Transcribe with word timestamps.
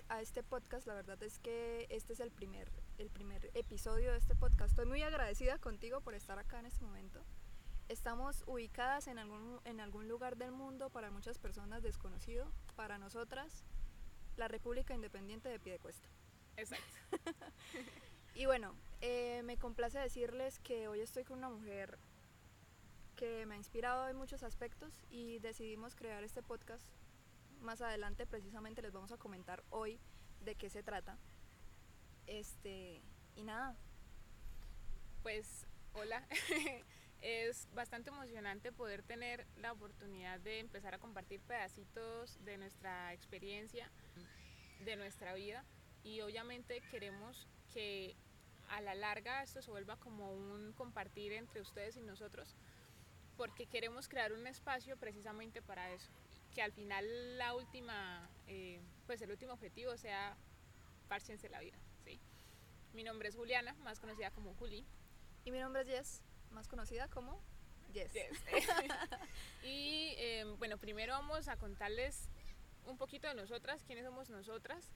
bienvenidos 0.00 0.04
a 0.08 0.20
este 0.20 0.42
podcast. 0.42 0.86
La 0.86 0.94
verdad 0.94 1.22
es 1.22 1.38
que 1.38 1.86
este 1.90 2.12
es 2.12 2.20
el 2.20 2.30
primer, 2.30 2.70
el 2.98 3.10
primer 3.10 3.50
episodio 3.54 4.12
de 4.12 4.18
este 4.18 4.34
podcast. 4.34 4.70
Estoy 4.70 4.86
muy 4.86 5.02
agradecida 5.02 5.58
contigo 5.58 6.00
por 6.00 6.14
estar 6.14 6.38
acá 6.38 6.58
en 6.58 6.66
este 6.66 6.84
momento. 6.84 7.20
Estamos 7.88 8.44
ubicadas 8.46 9.08
en 9.08 9.18
algún, 9.18 9.60
en 9.64 9.80
algún 9.80 10.08
lugar 10.08 10.36
del 10.36 10.52
mundo 10.52 10.90
para 10.90 11.10
muchas 11.10 11.38
personas 11.38 11.82
desconocido. 11.82 12.50
Para 12.76 12.98
nosotras, 12.98 13.64
la 14.36 14.48
República 14.48 14.94
Independiente 14.94 15.48
de 15.48 15.58
Piedecuesta. 15.58 16.08
Exacto. 16.56 16.86
y 18.34 18.46
bueno, 18.46 18.74
eh, 19.00 19.42
me 19.44 19.56
complace 19.56 19.98
decirles 19.98 20.58
que 20.60 20.88
hoy 20.88 21.00
estoy 21.00 21.24
con 21.24 21.38
una 21.38 21.50
mujer 21.50 21.98
que 23.16 23.44
me 23.46 23.54
ha 23.54 23.58
inspirado 23.58 24.08
en 24.08 24.16
muchos 24.16 24.42
aspectos 24.42 25.02
y 25.10 25.40
decidimos 25.40 25.94
crear 25.94 26.22
este 26.24 26.42
podcast. 26.42 26.86
Más 27.60 27.80
adelante 27.80 28.26
precisamente 28.26 28.82
les 28.82 28.92
vamos 28.92 29.12
a 29.12 29.18
comentar 29.18 29.62
hoy 29.70 29.98
de 30.40 30.54
qué 30.54 30.70
se 30.70 30.82
trata. 30.82 31.18
Este, 32.26 33.02
y 33.36 33.42
nada. 33.42 33.76
Pues 35.22 35.66
hola. 35.94 36.26
es 37.22 37.68
bastante 37.74 38.10
emocionante 38.10 38.72
poder 38.72 39.02
tener 39.02 39.46
la 39.56 39.72
oportunidad 39.72 40.40
de 40.40 40.58
empezar 40.60 40.94
a 40.94 40.98
compartir 40.98 41.40
pedacitos 41.40 42.42
de 42.44 42.56
nuestra 42.56 43.12
experiencia, 43.12 43.90
de 44.84 44.96
nuestra 44.96 45.34
vida 45.34 45.64
y 46.02 46.22
obviamente 46.22 46.80
queremos 46.90 47.46
que 47.72 48.16
a 48.70 48.80
la 48.80 48.94
larga 48.94 49.42
esto 49.42 49.60
se 49.60 49.70
vuelva 49.70 49.96
como 49.98 50.32
un 50.32 50.72
compartir 50.72 51.32
entre 51.32 51.60
ustedes 51.60 51.96
y 51.96 52.02
nosotros 52.02 52.56
porque 53.36 53.66
queremos 53.66 54.08
crear 54.08 54.32
un 54.32 54.46
espacio 54.46 54.96
precisamente 54.96 55.60
para 55.60 55.92
eso 55.92 56.10
que 56.54 56.62
al 56.62 56.72
final 56.72 57.38
la 57.38 57.54
última 57.54 58.28
eh, 58.46 58.80
pues 59.06 59.20
el 59.22 59.30
último 59.30 59.52
objetivo 59.52 59.96
sea 59.96 60.36
parciense 61.08 61.48
la 61.48 61.60
vida 61.60 61.78
¿sí? 62.04 62.20
mi 62.92 63.04
nombre 63.04 63.28
es 63.28 63.36
Juliana 63.36 63.74
más 63.84 64.00
conocida 64.00 64.30
como 64.30 64.54
Juli 64.54 64.84
y 65.44 65.50
mi 65.50 65.58
nombre 65.58 65.82
es 65.82 65.88
Jess 65.88 66.22
más 66.50 66.68
conocida 66.68 67.08
como 67.08 67.40
Yes. 67.92 68.12
y 69.64 70.14
em, 70.16 70.56
bueno, 70.58 70.78
primero 70.78 71.12
vamos 71.12 71.48
a 71.48 71.56
contarles 71.56 72.28
un 72.86 72.96
poquito 72.96 73.26
de 73.28 73.34
nosotras, 73.34 73.82
quiénes 73.84 74.04
somos 74.04 74.30
nosotras 74.30 74.88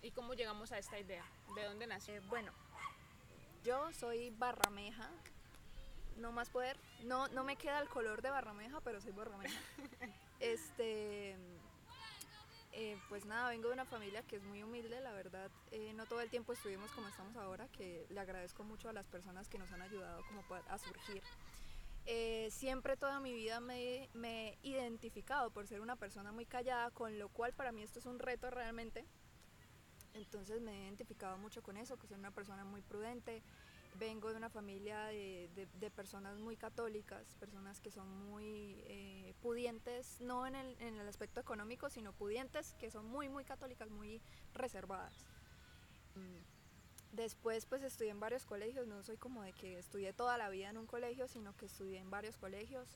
y 0.00 0.12
cómo 0.12 0.34
llegamos 0.34 0.70
a 0.72 0.78
esta 0.78 0.98
idea, 0.98 1.24
de 1.56 1.64
dónde 1.64 1.86
nació. 1.86 2.14
Eh, 2.14 2.20
bueno, 2.28 2.52
yo 3.64 3.92
soy 3.92 4.30
barrameja, 4.30 5.10
no 6.16 6.30
más 6.30 6.50
poder, 6.50 6.76
no, 7.02 7.26
no 7.28 7.42
me 7.42 7.56
queda 7.56 7.80
el 7.80 7.88
color 7.88 8.22
de 8.22 8.30
barrameja, 8.30 8.80
pero 8.80 9.00
soy 9.00 9.12
barrameja. 9.12 9.58
este, 10.40 11.36
eh, 12.72 12.96
pues 13.08 13.24
nada, 13.24 13.50
vengo 13.50 13.68
de 13.68 13.74
una 13.74 13.84
familia 13.84 14.22
que 14.22 14.36
es 14.36 14.42
muy 14.42 14.62
humilde, 14.62 15.00
la 15.00 15.12
verdad, 15.12 15.50
eh, 15.70 15.92
no 15.94 16.06
todo 16.06 16.20
el 16.20 16.28
tiempo 16.28 16.52
estuvimos 16.52 16.90
como 16.90 17.06
estamos 17.08 17.36
ahora, 17.36 17.68
que 17.68 18.06
le 18.10 18.20
agradezco 18.20 18.64
mucho 18.64 18.88
a 18.88 18.92
las 18.92 19.06
personas 19.06 19.48
que 19.48 19.58
nos 19.58 19.70
han 19.70 19.82
ayudado 19.82 20.22
como 20.26 20.42
a 20.68 20.78
surgir. 20.78 21.22
Eh, 22.06 22.48
siempre 22.50 22.96
toda 22.96 23.18
mi 23.20 23.32
vida 23.32 23.60
me, 23.60 24.10
me, 24.12 24.58
he 24.62 24.68
identificado 24.68 25.50
por 25.50 25.66
ser 25.66 25.80
una 25.80 25.96
persona 25.96 26.32
muy 26.32 26.44
callada, 26.44 26.90
con 26.90 27.18
lo 27.18 27.28
cual 27.28 27.54
para 27.54 27.72
mí 27.72 27.82
esto 27.82 27.98
es 28.00 28.06
un 28.06 28.18
reto 28.18 28.50
realmente. 28.50 29.06
Entonces 30.12 30.60
me 30.60 30.72
he 30.72 30.84
identificado 30.84 31.38
mucho 31.38 31.62
con 31.62 31.76
eso, 31.76 31.96
que 31.96 32.06
soy 32.06 32.18
una 32.18 32.30
persona 32.30 32.64
muy 32.64 32.82
prudente, 32.82 33.42
vengo 33.94 34.30
de 34.30 34.36
una 34.36 34.50
familia 34.50 35.04
de, 35.06 35.68
de, 35.80 35.90
personas 35.90 36.38
muy 36.38 36.56
católicas, 36.56 37.34
personas 37.38 37.80
que 37.80 37.90
son 37.90 38.08
muy 38.28 38.82
eh, 38.86 39.34
pudientes, 39.40 40.20
no 40.20 40.46
en 40.46 40.56
el, 40.56 40.76
en 40.80 40.96
el, 40.96 41.08
aspecto 41.08 41.40
económico, 41.40 41.88
sino 41.90 42.12
pudientes, 42.12 42.74
que 42.74 42.90
son 42.90 43.06
muy, 43.06 43.28
muy 43.28 43.44
católicas, 43.44 43.90
muy 43.90 44.20
reservadas. 44.54 45.14
Mm, 46.16 47.14
después 47.16 47.66
pues 47.66 47.82
estudié 47.82 48.10
en 48.10 48.20
varios 48.20 48.44
colegios, 48.44 48.86
no 48.86 49.02
soy 49.02 49.16
como 49.16 49.42
de 49.42 49.52
que 49.52 49.78
estudié 49.78 50.12
toda 50.12 50.38
la 50.38 50.48
vida 50.48 50.70
en 50.70 50.78
un 50.78 50.86
colegio, 50.86 51.28
sino 51.28 51.56
que 51.56 51.66
estudié 51.66 51.98
en 51.98 52.10
varios 52.10 52.36
colegios. 52.36 52.88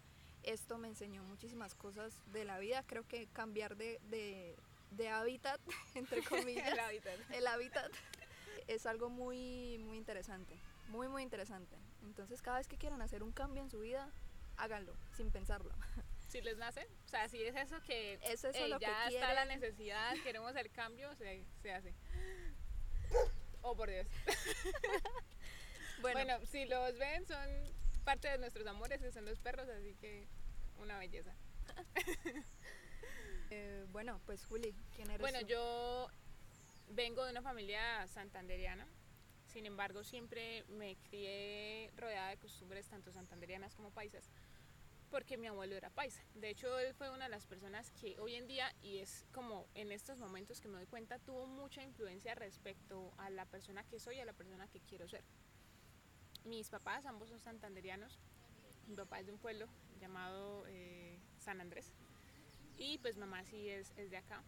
Esto 0.42 0.78
me 0.78 0.88
enseñó 0.88 1.22
muchísimas 1.24 1.74
cosas 1.74 2.12
de 2.32 2.44
la 2.44 2.58
vida, 2.58 2.82
creo 2.86 3.06
que 3.06 3.28
cambiar 3.28 3.76
de, 3.76 4.00
de, 4.10 4.56
de 4.92 5.08
hábitat, 5.08 5.60
entre 5.94 6.22
comillas, 6.24 6.72
el 6.72 6.80
hábitat. 6.80 7.14
el 7.30 7.46
hábitat 7.46 7.92
es 8.66 8.84
algo 8.84 9.08
muy, 9.08 9.78
muy 9.78 9.96
interesante 9.96 10.58
muy 10.88 11.08
muy 11.08 11.22
interesante. 11.22 11.76
Entonces 12.02 12.42
cada 12.42 12.58
vez 12.58 12.68
que 12.68 12.76
quieran 12.76 13.02
hacer 13.02 13.22
un 13.22 13.32
cambio 13.32 13.62
en 13.62 13.70
su 13.70 13.80
vida, 13.80 14.10
háganlo, 14.56 14.94
sin 15.16 15.30
pensarlo. 15.30 15.72
Si 16.28 16.42
les 16.42 16.58
nace, 16.58 16.86
o 17.06 17.08
sea, 17.08 17.26
si 17.26 17.42
es 17.42 17.56
eso 17.56 17.80
que 17.80 18.18
es 18.22 18.44
eso 18.44 18.68
lo 18.68 18.78
ya 18.78 19.08
que 19.08 19.14
está 19.14 19.32
la 19.32 19.46
necesidad, 19.46 20.12
queremos 20.24 20.54
el 20.56 20.70
cambio, 20.70 21.14
se, 21.14 21.42
se 21.62 21.72
hace. 21.72 21.94
Oh, 23.62 23.74
por 23.74 23.88
Dios. 23.88 24.06
bueno. 26.02 26.22
bueno, 26.22 26.46
si 26.46 26.66
los 26.66 26.98
ven, 26.98 27.26
son 27.26 27.48
parte 28.04 28.28
de 28.28 28.36
nuestros 28.36 28.66
amores, 28.66 29.00
que 29.00 29.10
son 29.10 29.24
los 29.24 29.38
perros, 29.38 29.70
así 29.70 29.94
que 29.94 30.28
una 30.78 30.98
belleza. 30.98 31.34
Eh, 33.50 33.86
bueno, 33.92 34.20
pues 34.26 34.44
Juli, 34.44 34.74
¿quién 34.94 35.08
eres 35.08 35.20
Bueno, 35.20 35.40
yo 35.40 36.10
vengo 36.90 37.24
de 37.24 37.30
una 37.30 37.42
familia 37.42 38.06
santanderiana, 38.08 38.86
sin 39.48 39.66
embargo, 39.66 40.04
siempre 40.04 40.64
me 40.68 40.96
crié 40.96 41.90
rodeada 41.96 42.30
de 42.30 42.36
costumbres 42.36 42.86
tanto 42.88 43.12
santanderianas 43.12 43.74
como 43.74 43.90
paisas, 43.90 44.30
porque 45.10 45.36
mi 45.36 45.46
abuelo 45.46 45.74
era 45.74 45.90
paisa. 45.90 46.22
De 46.34 46.50
hecho, 46.50 46.78
él 46.78 46.94
fue 46.94 47.10
una 47.10 47.24
de 47.24 47.30
las 47.30 47.46
personas 47.46 47.90
que 47.92 48.18
hoy 48.20 48.34
en 48.34 48.46
día, 48.46 48.72
y 48.82 48.98
es 48.98 49.24
como 49.32 49.66
en 49.74 49.90
estos 49.90 50.18
momentos 50.18 50.60
que 50.60 50.68
me 50.68 50.76
doy 50.76 50.86
cuenta, 50.86 51.18
tuvo 51.18 51.46
mucha 51.46 51.82
influencia 51.82 52.34
respecto 52.34 53.12
a 53.16 53.30
la 53.30 53.46
persona 53.46 53.84
que 53.84 53.98
soy 53.98 54.20
a 54.20 54.24
la 54.24 54.34
persona 54.34 54.68
que 54.68 54.80
quiero 54.80 55.08
ser. 55.08 55.24
Mis 56.44 56.68
papás, 56.68 57.06
ambos 57.06 57.30
son 57.30 57.40
santanderianos. 57.40 58.18
Mi 58.86 58.96
papá 58.96 59.20
es 59.20 59.26
de 59.26 59.32
un 59.32 59.38
pueblo 59.38 59.66
llamado 59.98 60.64
eh, 60.68 61.18
San 61.38 61.60
Andrés. 61.60 61.92
Y 62.76 62.98
pues 62.98 63.16
mamá 63.16 63.44
sí 63.44 63.68
es, 63.68 63.92
es 63.96 64.10
de 64.10 64.18
acá 64.18 64.42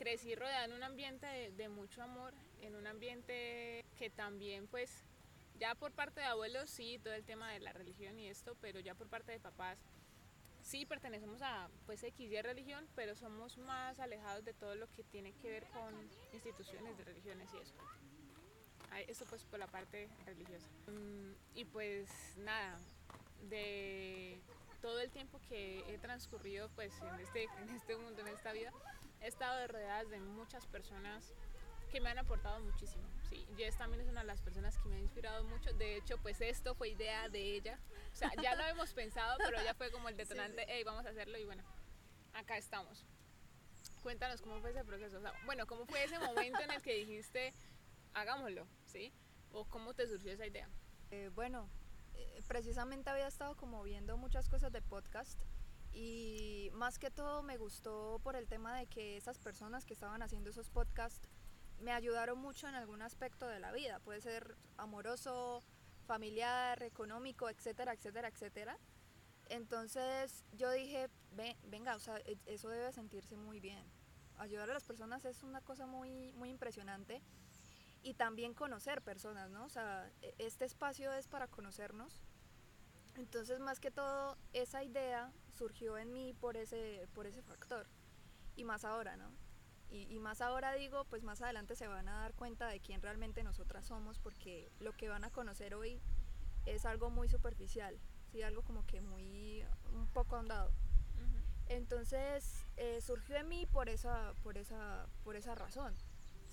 crecí 0.00 0.34
rodeada 0.34 0.64
en 0.64 0.72
un 0.72 0.82
ambiente 0.82 1.26
de, 1.26 1.68
mucho 1.68 2.02
amor, 2.02 2.32
en 2.62 2.76
un 2.76 2.86
ambiente 2.86 3.84
que 3.98 4.10
también 4.10 4.66
pues 4.66 5.04
ya 5.58 5.74
por 5.74 5.92
parte 5.92 6.20
de 6.20 6.26
abuelos 6.26 6.70
sí, 6.70 6.98
todo 7.02 7.14
el 7.14 7.24
tema 7.24 7.52
de 7.52 7.60
la 7.60 7.72
religión 7.72 8.18
y 8.18 8.28
esto, 8.28 8.56
pero 8.60 8.80
ya 8.80 8.94
por 8.94 9.08
parte 9.08 9.32
de 9.32 9.40
papás 9.40 9.78
sí 10.62 10.86
pertenecemos 10.86 11.42
a 11.42 11.68
pues 11.86 12.02
X 12.02 12.30
y 12.30 12.42
religión, 12.42 12.86
pero 12.94 13.14
somos 13.14 13.58
más 13.58 13.98
alejados 14.00 14.44
de 14.44 14.54
todo 14.54 14.74
lo 14.74 14.90
que 14.92 15.04
tiene 15.04 15.32
que 15.32 15.50
ver 15.50 15.66
con 15.68 15.94
instituciones 16.32 16.96
de 16.96 17.04
religiones 17.04 17.48
y 17.54 17.58
eso. 17.58 17.74
Eso 19.06 19.24
pues 19.26 19.44
por 19.44 19.58
la 19.58 19.66
parte 19.66 20.08
religiosa. 20.26 20.68
Mm, 20.88 21.32
y 21.54 21.64
pues 21.64 22.10
nada, 22.38 22.78
de 23.48 24.40
todo 24.82 25.00
el 25.00 25.10
tiempo 25.10 25.40
que 25.48 25.84
he 25.88 25.98
transcurrido 25.98 26.68
pues 26.70 26.92
en 27.00 27.20
este, 27.20 27.44
en 27.44 27.68
este 27.70 27.96
mundo, 27.96 28.20
en 28.20 28.28
esta 28.28 28.52
vida, 28.52 28.72
he 29.20 29.28
estado 29.28 29.66
rodeada 29.68 30.04
de 30.04 30.20
muchas 30.20 30.66
personas 30.66 31.34
que 31.90 32.00
me 32.00 32.10
han 32.10 32.18
aportado 32.18 32.60
muchísimo. 32.60 33.02
Sí, 33.28 33.46
Jess 33.56 33.76
también 33.76 34.00
es 34.00 34.08
una 34.08 34.20
de 34.20 34.26
las 34.26 34.40
personas 34.40 34.78
que 34.78 34.88
me 34.88 34.96
ha 34.96 34.98
inspirado 34.98 35.44
mucho. 35.44 35.72
De 35.74 35.96
hecho, 35.96 36.16
pues 36.18 36.40
esto 36.40 36.74
fue 36.74 36.90
idea 36.90 37.28
de 37.28 37.56
ella. 37.56 37.78
O 38.12 38.16
sea, 38.16 38.30
ya 38.42 38.54
lo 38.54 38.64
hemos 38.64 38.92
pensado, 38.92 39.36
pero 39.38 39.60
ella 39.60 39.74
fue 39.74 39.90
como 39.90 40.08
el 40.08 40.16
detonante, 40.16 40.64
hey, 40.68 40.82
vamos 40.84 41.04
a 41.06 41.10
hacerlo 41.10 41.38
y 41.38 41.44
bueno, 41.44 41.62
acá 42.32 42.56
estamos. 42.56 43.04
Cuéntanos 44.02 44.40
cómo 44.40 44.60
fue 44.60 44.70
ese 44.70 44.84
proceso. 44.84 45.20
bueno, 45.44 45.66
cómo 45.66 45.84
fue 45.86 46.02
ese 46.04 46.18
momento 46.18 46.60
en 46.60 46.70
el 46.70 46.82
que 46.82 46.94
dijiste, 46.94 47.52
hagámoslo, 48.14 48.66
¿sí? 48.86 49.12
O 49.52 49.66
cómo 49.66 49.94
te 49.94 50.06
surgió 50.06 50.32
esa 50.32 50.46
idea. 50.46 50.68
Eh, 51.10 51.30
bueno, 51.34 51.68
eh, 52.14 52.42
precisamente 52.46 53.10
había 53.10 53.26
estado 53.26 53.56
como 53.56 53.82
viendo 53.82 54.16
muchas 54.16 54.48
cosas 54.48 54.72
de 54.72 54.80
podcast 54.80 55.40
y 55.92 56.70
más 56.72 56.98
que 56.98 57.10
todo 57.10 57.42
me 57.42 57.56
gustó 57.56 58.20
por 58.22 58.36
el 58.36 58.46
tema 58.46 58.76
de 58.76 58.86
que 58.86 59.16
esas 59.16 59.38
personas 59.38 59.84
que 59.84 59.94
estaban 59.94 60.22
haciendo 60.22 60.50
esos 60.50 60.70
podcasts 60.70 61.28
me 61.80 61.92
ayudaron 61.92 62.38
mucho 62.38 62.68
en 62.68 62.74
algún 62.74 63.02
aspecto 63.02 63.46
de 63.46 63.60
la 63.60 63.72
vida, 63.72 64.00
puede 64.00 64.20
ser 64.20 64.56
amoroso, 64.76 65.62
familiar, 66.06 66.82
económico, 66.82 67.48
etcétera, 67.48 67.92
etcétera, 67.92 68.28
etcétera. 68.28 68.78
Entonces 69.48 70.44
yo 70.52 70.70
dije, 70.70 71.08
venga, 71.64 71.96
o 71.96 71.98
sea, 71.98 72.18
e, 72.18 72.38
eso 72.46 72.68
debe 72.68 72.92
sentirse 72.92 73.36
muy 73.36 73.60
bien. 73.60 73.84
Ayudar 74.38 74.70
a 74.70 74.74
las 74.74 74.84
personas 74.84 75.24
es 75.24 75.42
una 75.42 75.60
cosa 75.60 75.86
muy, 75.86 76.32
muy 76.34 76.50
impresionante 76.50 77.22
y 78.02 78.14
también 78.14 78.54
conocer 78.54 79.02
personas, 79.02 79.50
¿no? 79.50 79.64
O 79.64 79.68
sea, 79.68 80.10
e, 80.22 80.34
este 80.38 80.64
espacio 80.64 81.12
es 81.12 81.28
para 81.28 81.48
conocernos 81.48 82.22
entonces, 83.16 83.60
más 83.60 83.80
que 83.80 83.90
todo, 83.90 84.36
esa 84.52 84.82
idea 84.82 85.32
surgió 85.52 85.98
en 85.98 86.12
mí 86.12 86.32
por 86.32 86.56
ese, 86.56 87.08
por 87.14 87.26
ese 87.26 87.42
factor. 87.42 87.86
Y 88.56 88.64
más 88.64 88.84
ahora, 88.84 89.16
¿no? 89.16 89.30
Y, 89.90 90.20
más 90.20 90.40
ahora 90.40 90.72
digo, 90.74 91.04
pues 91.06 91.24
más 91.24 91.42
adelante 91.42 91.74
se 91.74 91.88
van 91.88 92.06
a 92.08 92.20
dar 92.20 92.34
cuenta 92.34 92.68
de 92.68 92.78
quién 92.78 93.02
realmente 93.02 93.42
nosotras 93.42 93.84
somos, 93.84 94.20
porque 94.20 94.70
lo 94.78 94.92
que 94.92 95.08
van 95.08 95.24
a 95.24 95.30
conocer 95.30 95.74
hoy 95.74 96.00
es 96.64 96.86
algo 96.86 97.10
muy 97.10 97.28
superficial, 97.28 97.98
¿sí? 98.30 98.42
algo 98.42 98.62
como 98.62 98.86
que 98.86 99.00
muy, 99.00 99.64
un 99.92 100.06
poco 100.08 100.36
ahondado. 100.36 100.72
Entonces 101.66 102.64
eh, 102.76 103.00
surgió 103.00 103.36
en 103.36 103.48
mí 103.48 103.66
por 103.66 103.88
esa, 103.88 104.32
por 104.42 104.58
esa, 104.58 105.06
por 105.24 105.36
esa 105.36 105.54
razón. 105.54 105.94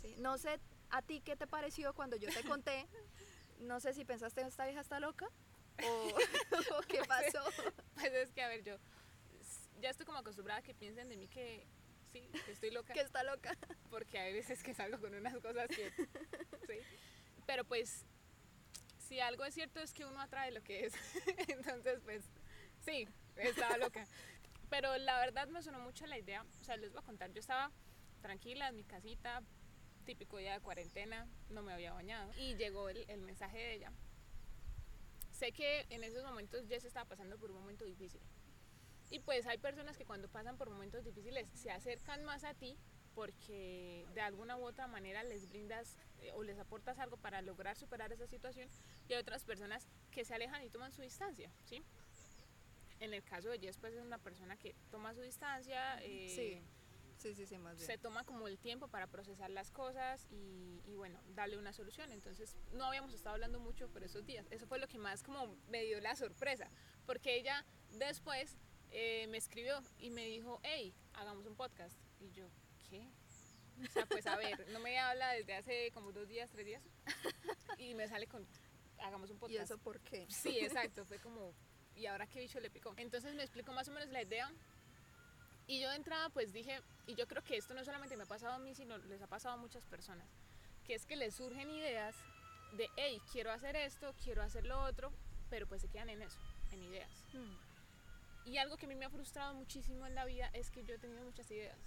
¿sí? 0.01 0.15
No 0.19 0.37
sé 0.37 0.59
a 0.89 1.01
ti 1.01 1.21
qué 1.21 1.35
te 1.35 1.47
pareció 1.47 1.93
cuando 1.93 2.15
yo 2.15 2.29
te 2.29 2.43
conté. 2.43 2.87
No 3.59 3.79
sé 3.79 3.95
si 3.95 4.05
pensaste 4.05 4.41
esta 4.41 4.65
vieja 4.65 4.81
está 4.81 4.99
loca 4.99 5.27
o, 5.83 6.07
o 6.77 6.81
qué 6.87 7.01
pasó. 7.07 7.41
Pues 7.95 8.13
es 8.13 8.31
que, 8.31 8.43
a 8.43 8.49
ver, 8.49 8.63
yo 8.63 8.77
ya 9.79 9.89
estoy 9.89 10.05
como 10.05 10.19
acostumbrada 10.19 10.59
a 10.59 10.63
que 10.63 10.73
piensen 10.73 11.09
de 11.09 11.17
mí 11.17 11.27
que 11.27 11.65
sí, 12.11 12.29
que 12.45 12.51
estoy 12.51 12.71
loca. 12.71 12.93
que 12.93 13.01
está 13.01 13.23
loca. 13.23 13.57
porque 13.89 14.19
hay 14.19 14.33
veces 14.33 14.63
que 14.63 14.73
salgo 14.73 14.99
con 14.99 15.13
unas 15.13 15.33
cosas 15.39 15.67
que 15.67 15.91
sí. 16.67 16.79
Pero 17.45 17.63
pues 17.65 18.05
si 19.07 19.19
algo 19.19 19.45
es 19.45 19.53
cierto 19.53 19.79
es 19.79 19.93
que 19.93 20.05
uno 20.05 20.19
atrae 20.19 20.51
lo 20.51 20.61
que 20.61 20.85
es. 20.85 20.93
Entonces, 21.47 22.01
pues 22.03 22.23
sí, 22.81 23.07
estaba 23.35 23.77
loca. 23.77 24.05
Pero 24.69 24.97
la 24.97 25.19
verdad 25.19 25.47
me 25.47 25.61
sonó 25.61 25.79
mucho 25.79 26.05
la 26.07 26.17
idea, 26.17 26.45
o 26.59 26.63
sea, 26.63 26.75
les 26.75 26.91
voy 26.91 26.99
a 26.99 27.05
contar, 27.05 27.31
yo 27.31 27.39
estaba 27.39 27.71
tranquila 28.21 28.67
en 28.67 28.75
mi 28.75 28.83
casita, 28.83 29.41
típico 30.05 30.37
día 30.37 30.53
de 30.53 30.59
cuarentena, 30.59 31.27
no 31.49 31.61
me 31.61 31.71
había 31.71 31.93
bañado 31.93 32.31
y 32.37 32.55
llegó 32.55 32.89
el, 32.89 33.05
el 33.09 33.21
mensaje 33.21 33.57
de 33.57 33.73
ella. 33.75 33.91
Sé 35.31 35.51
que 35.53 35.85
en 35.89 36.03
esos 36.03 36.23
momentos 36.23 36.67
Jess 36.67 36.83
estaba 36.83 37.05
pasando 37.05 37.37
por 37.37 37.51
un 37.51 37.59
momento 37.59 37.85
difícil. 37.85 38.21
Y 39.09 39.19
pues 39.19 39.45
hay 39.47 39.57
personas 39.57 39.97
que 39.97 40.05
cuando 40.05 40.27
pasan 40.27 40.57
por 40.57 40.69
momentos 40.69 41.03
difíciles 41.03 41.49
se 41.53 41.71
acercan 41.71 42.23
más 42.25 42.43
a 42.43 42.53
ti 42.53 42.77
porque 43.15 44.05
de 44.13 44.21
alguna 44.21 44.57
u 44.57 44.63
otra 44.63 44.85
manera 44.87 45.23
les 45.23 45.49
brindas 45.49 45.97
eh, 46.21 46.31
o 46.33 46.43
les 46.43 46.59
aportas 46.59 46.99
algo 46.99 47.17
para 47.17 47.41
lograr 47.41 47.75
superar 47.75 48.11
esa 48.13 48.27
situación 48.27 48.69
y 49.07 49.13
hay 49.13 49.19
otras 49.19 49.43
personas 49.43 49.87
que 50.11 50.23
se 50.23 50.35
alejan 50.35 50.63
y 50.63 50.69
toman 50.69 50.91
su 50.91 51.01
distancia, 51.01 51.51
¿sí? 51.63 51.81
En 52.99 53.13
el 53.15 53.23
caso 53.23 53.49
de 53.49 53.57
Jess, 53.59 53.77
pues 53.77 53.93
es 53.93 54.01
una 54.01 54.19
persona 54.19 54.55
que 54.57 54.75
toma 54.91 55.13
su 55.15 55.21
distancia, 55.21 55.99
eh, 56.03 56.29
Sí, 56.29 56.61
sí, 57.17 57.33
sí, 57.33 57.45
sí, 57.47 57.57
más 57.57 57.75
bien. 57.77 57.87
se 57.87 57.97
toma 57.97 58.23
como 58.23 58.47
el 58.47 58.59
tiempo 58.59 58.87
para 58.87 59.07
procesar 59.07 59.49
las 59.49 59.71
cosas 59.71 60.27
y, 60.29 60.81
y 60.85 60.93
bueno, 60.95 61.19
darle 61.33 61.57
una 61.57 61.73
solución. 61.73 62.11
Entonces 62.11 62.55
no 62.73 62.85
habíamos 62.85 63.13
estado 63.13 63.33
hablando 63.33 63.59
mucho 63.59 63.87
por 63.89 64.03
esos 64.03 64.25
días. 64.27 64.45
Eso 64.51 64.67
fue 64.67 64.77
lo 64.77 64.87
que 64.87 64.99
más 64.99 65.23
como 65.23 65.55
me 65.69 65.83
dio 65.85 65.99
la 66.01 66.15
sorpresa, 66.15 66.69
porque 67.07 67.35
ella 67.35 67.65
después 67.93 68.57
eh, 68.91 69.27
me 69.27 69.37
escribió 69.37 69.81
y 69.99 70.09
me 70.09 70.25
dijo, 70.25 70.59
hey, 70.63 70.93
hagamos 71.13 71.45
un 71.45 71.55
podcast. 71.55 71.97
Y 72.19 72.31
yo, 72.31 72.47
¿qué? 72.89 73.07
O 73.83 73.91
sea, 73.91 74.05
pues 74.05 74.25
a 74.27 74.35
ver, 74.35 74.67
no 74.69 74.79
me 74.79 74.97
habla 74.97 75.31
desde 75.33 75.55
hace 75.55 75.91
como 75.91 76.11
dos 76.11 76.27
días, 76.27 76.49
tres 76.49 76.65
días. 76.65 76.83
Y 77.77 77.93
me 77.93 78.07
sale 78.07 78.27
con, 78.27 78.47
hagamos 78.99 79.29
un 79.29 79.37
¿Y 79.37 79.39
podcast. 79.39 79.71
eso 79.71 79.77
por 79.77 79.99
qué? 80.01 80.25
Sí, 80.29 80.57
exacto, 80.59 81.05
fue 81.05 81.19
como, 81.19 81.53
¿y 81.95 82.07
ahora 82.07 82.25
qué 82.27 82.39
bicho 82.39 82.59
le 82.59 82.69
picó? 82.69 82.93
Entonces 82.97 83.35
me 83.35 83.43
explicó 83.43 83.71
más 83.73 83.87
o 83.87 83.91
menos 83.91 84.09
la 84.09 84.21
idea. 84.21 84.51
Y 85.67 85.79
yo 85.81 85.89
de 85.89 85.97
entrada 85.97 86.29
pues 86.29 86.53
dije, 86.53 86.81
y 87.05 87.15
yo 87.15 87.27
creo 87.27 87.43
que 87.43 87.57
esto 87.57 87.73
no 87.73 87.83
solamente 87.83 88.15
me 88.17 88.23
ha 88.23 88.27
pasado 88.27 88.53
a 88.53 88.59
mí, 88.59 88.73
sino 88.73 88.97
les 88.97 89.21
ha 89.21 89.27
pasado 89.27 89.55
a 89.55 89.57
muchas 89.57 89.85
personas, 89.85 90.27
que 90.85 90.95
es 90.95 91.05
que 91.05 91.15
les 91.15 91.35
surgen 91.35 91.69
ideas 91.69 92.15
de, 92.77 92.89
hey, 92.95 93.21
quiero 93.31 93.51
hacer 93.51 93.75
esto, 93.75 94.13
quiero 94.23 94.41
hacer 94.41 94.65
lo 94.65 94.81
otro, 94.81 95.11
pero 95.49 95.67
pues 95.67 95.81
se 95.81 95.89
quedan 95.89 96.09
en 96.09 96.21
eso, 96.21 96.39
en 96.71 96.83
ideas. 96.83 97.11
Hmm. 97.33 97.66
Y 98.47 98.57
algo 98.59 98.77
que 98.77 98.85
a 98.85 98.89
mí 98.89 98.95
me 98.95 99.05
ha 99.05 99.09
frustrado 99.09 99.53
muchísimo 99.53 100.05
en 100.05 100.15
la 100.15 100.23
vida 100.25 100.49
es 100.53 100.71
que 100.71 100.83
yo 100.83 100.95
he 100.95 100.97
tenido 100.97 101.21
muchas 101.23 101.51
ideas 101.51 101.77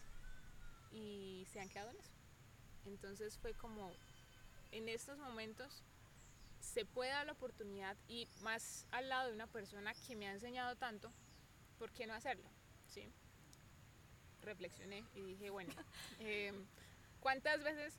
y 0.92 1.46
se 1.50 1.58
han 1.60 1.68
quedado 1.68 1.90
en 1.90 1.96
eso. 1.96 2.12
Entonces 2.84 3.38
fue 3.38 3.54
como, 3.54 3.90
en 4.72 4.88
estos 4.88 5.16
momentos 5.18 5.82
se 6.60 6.84
puede 6.84 7.10
dar 7.12 7.24
la 7.26 7.32
oportunidad 7.32 7.96
y 8.08 8.28
más 8.42 8.86
al 8.90 9.08
lado 9.08 9.28
de 9.28 9.34
una 9.34 9.46
persona 9.46 9.94
que 10.06 10.14
me 10.16 10.28
ha 10.28 10.32
enseñado 10.32 10.76
tanto, 10.76 11.10
¿por 11.78 11.90
qué 11.92 12.06
no 12.06 12.12
hacerlo? 12.14 12.48
¿Sí? 12.88 13.10
Reflexioné 14.42 15.04
y 15.14 15.20
dije, 15.22 15.48
bueno, 15.50 15.72
eh, 16.20 16.52
¿cuántas 17.20 17.62
veces 17.62 17.94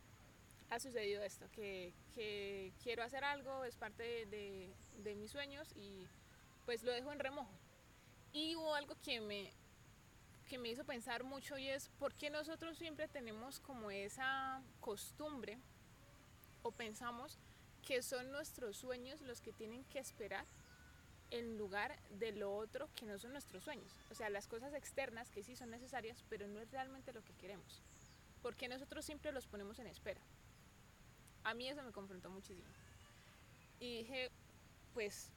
ha 0.70 0.80
sucedido 0.80 1.24
esto? 1.24 1.48
Que, 1.52 1.94
que 2.14 2.72
quiero 2.84 3.04
hacer 3.04 3.24
algo, 3.24 3.64
es 3.64 3.76
parte 3.76 4.04
de, 4.04 4.26
de- 4.28 4.74
de 5.04 5.16
mis 5.16 5.32
sueños 5.32 5.68
y 5.76 6.06
pues 6.66 6.84
lo 6.84 6.92
dejo 6.92 7.12
en 7.12 7.20
remojo. 7.20 7.52
Y 8.34 8.56
hubo 8.56 8.74
algo 8.76 8.96
que 9.04 9.20
me, 9.20 9.52
que 10.48 10.58
me 10.58 10.70
hizo 10.70 10.86
pensar 10.86 11.24
mucho 11.24 11.58
y 11.58 11.68
es 11.68 11.90
por 12.00 12.14
qué 12.14 12.30
nosotros 12.30 12.78
siempre 12.78 13.08
tenemos 13.08 13.60
como 13.60 13.92
esa 13.92 14.62
costumbre 14.80 15.58
o 16.64 16.72
pensamos 16.72 17.38
que 17.86 18.02
son 18.02 18.32
nuestros 18.32 18.78
sueños 18.78 19.22
los 19.22 19.42
que 19.42 19.52
tienen 19.52 19.84
que 19.86 20.00
esperar 20.00 20.46
en 21.32 21.58
lugar 21.58 21.98
de 22.20 22.34
lo 22.34 22.54
otro 22.54 22.90
que 22.96 23.06
no 23.06 23.18
son 23.18 23.32
nuestros 23.32 23.64
sueños. 23.64 23.92
O 24.12 24.16
sea, 24.16 24.30
las 24.30 24.48
cosas 24.48 24.74
externas 24.74 25.30
que 25.30 25.44
sí 25.44 25.56
son 25.56 25.72
necesarias, 25.72 26.24
pero 26.30 26.48
no 26.48 26.60
es 26.60 26.70
realmente 26.72 27.14
lo 27.14 27.24
que 27.24 27.34
queremos. 27.34 27.82
Porque 28.42 28.68
nosotros 28.68 29.06
siempre 29.06 29.32
los 29.32 29.48
ponemos 29.48 29.80
en 29.80 29.88
espera. 29.88 30.22
A 31.44 31.54
mí 31.54 31.68
eso 31.70 31.82
me 31.84 31.92
confrontó 31.92 32.30
muchísimo. 32.30 32.68
Y 33.80 34.00
dije, 34.00 34.30
pues, 34.94 35.32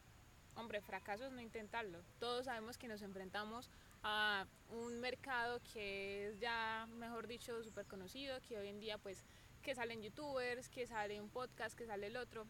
hombre, 0.57 0.81
fracaso 0.81 1.27
es 1.27 1.33
no 1.33 1.41
intentarlo. 1.41 2.03
Todos 2.19 2.47
sabemos 2.47 2.79
que 2.79 2.89
nos 2.89 3.03
enfrentamos 3.03 3.71
a 4.03 4.47
un 4.71 5.01
mercado 5.01 5.61
que 5.73 6.29
es 6.29 6.41
ya, 6.41 6.87
mejor 6.99 7.27
dicho, 7.27 7.63
súper 7.63 7.87
conocido, 7.87 8.41
que 8.43 8.59
hoy 8.59 8.69
en 8.69 8.81
día, 8.81 8.99
pues, 8.99 9.25
que 9.63 9.75
salen 9.75 10.03
youtubers, 10.03 10.69
que 10.69 10.87
sale 10.87 11.21
un 11.21 11.31
podcast, 11.31 11.77
que 11.77 11.87
sale 11.87 12.09
el 12.09 12.17
otro. 12.17 12.47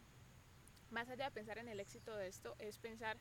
Más 0.90 1.08
allá 1.08 1.26
de 1.26 1.30
pensar 1.30 1.58
en 1.58 1.68
el 1.68 1.80
éxito 1.80 2.16
de 2.16 2.28
esto, 2.28 2.56
es 2.58 2.78
pensar 2.78 3.16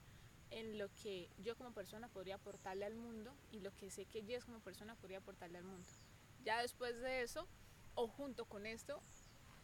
en 0.50 0.77
lo 0.77 0.89
que 0.94 1.30
yo 1.39 1.56
como 1.56 1.74
persona 1.74 2.07
podría 2.07 2.35
aportarle 2.35 2.85
al 2.85 2.95
mundo 2.95 3.35
y 3.51 3.59
lo 3.59 3.75
que 3.75 3.89
sé 3.89 4.06
que 4.06 4.24
Jess 4.24 4.45
como 4.45 4.59
persona 4.59 4.95
podría 4.95 5.19
aportarle 5.19 5.57
al 5.57 5.63
mundo. 5.63 5.88
Ya 6.44 6.62
después 6.62 7.00
de 7.00 7.24
eso, 7.24 7.47
o 7.95 8.07
junto 8.07 8.45
con 8.45 8.65
esto, 8.65 9.01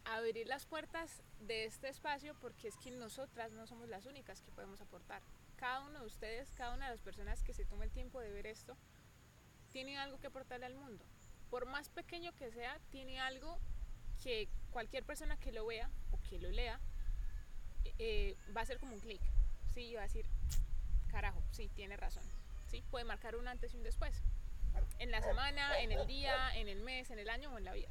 abrir 0.04 0.46
las 0.46 0.66
puertas 0.66 1.22
de 1.40 1.64
este 1.64 1.88
espacio 1.88 2.34
porque 2.40 2.68
es 2.68 2.76
que 2.76 2.90
nosotras 2.90 3.52
no 3.52 3.66
somos 3.66 3.88
las 3.88 4.06
únicas 4.06 4.42
que 4.42 4.50
podemos 4.50 4.80
aportar. 4.80 5.22
Cada 5.56 5.80
uno 5.80 6.00
de 6.00 6.06
ustedes, 6.06 6.50
cada 6.52 6.74
una 6.74 6.86
de 6.86 6.92
las 6.92 7.00
personas 7.00 7.42
que 7.42 7.54
se 7.54 7.64
toma 7.64 7.84
el 7.84 7.90
tiempo 7.90 8.20
de 8.20 8.30
ver 8.30 8.46
esto, 8.46 8.76
tiene 9.70 9.98
algo 9.98 10.18
que 10.18 10.28
aportarle 10.28 10.66
al 10.66 10.74
mundo. 10.74 11.04
Por 11.50 11.66
más 11.66 11.88
pequeño 11.88 12.32
que 12.34 12.50
sea, 12.50 12.78
tiene 12.90 13.20
algo 13.20 13.58
que 14.22 14.48
cualquier 14.70 15.04
persona 15.04 15.38
que 15.38 15.52
lo 15.52 15.66
vea 15.66 15.90
o 16.12 16.20
que 16.28 16.38
lo 16.38 16.50
lea 16.50 16.78
eh, 17.98 18.36
va 18.56 18.62
a 18.62 18.66
ser 18.66 18.78
como 18.78 18.94
un 18.94 19.00
clic. 19.00 19.20
Sí, 19.74 19.94
va 19.94 20.00
a 20.00 20.04
decir, 20.04 20.26
carajo, 21.10 21.42
sí, 21.50 21.68
tiene 21.74 21.96
razón. 21.96 22.24
Sí, 22.66 22.82
puede 22.90 23.04
marcar 23.04 23.36
un 23.36 23.48
antes 23.48 23.74
y 23.74 23.76
un 23.76 23.82
después. 23.82 24.22
En 24.98 25.10
la 25.10 25.20
semana, 25.20 25.80
en 25.80 25.92
el 25.92 26.06
día, 26.06 26.54
en 26.56 26.68
el 26.68 26.80
mes, 26.80 27.10
en 27.10 27.18
el 27.18 27.28
año 27.28 27.52
o 27.52 27.58
en 27.58 27.64
la 27.64 27.72
vida. 27.72 27.88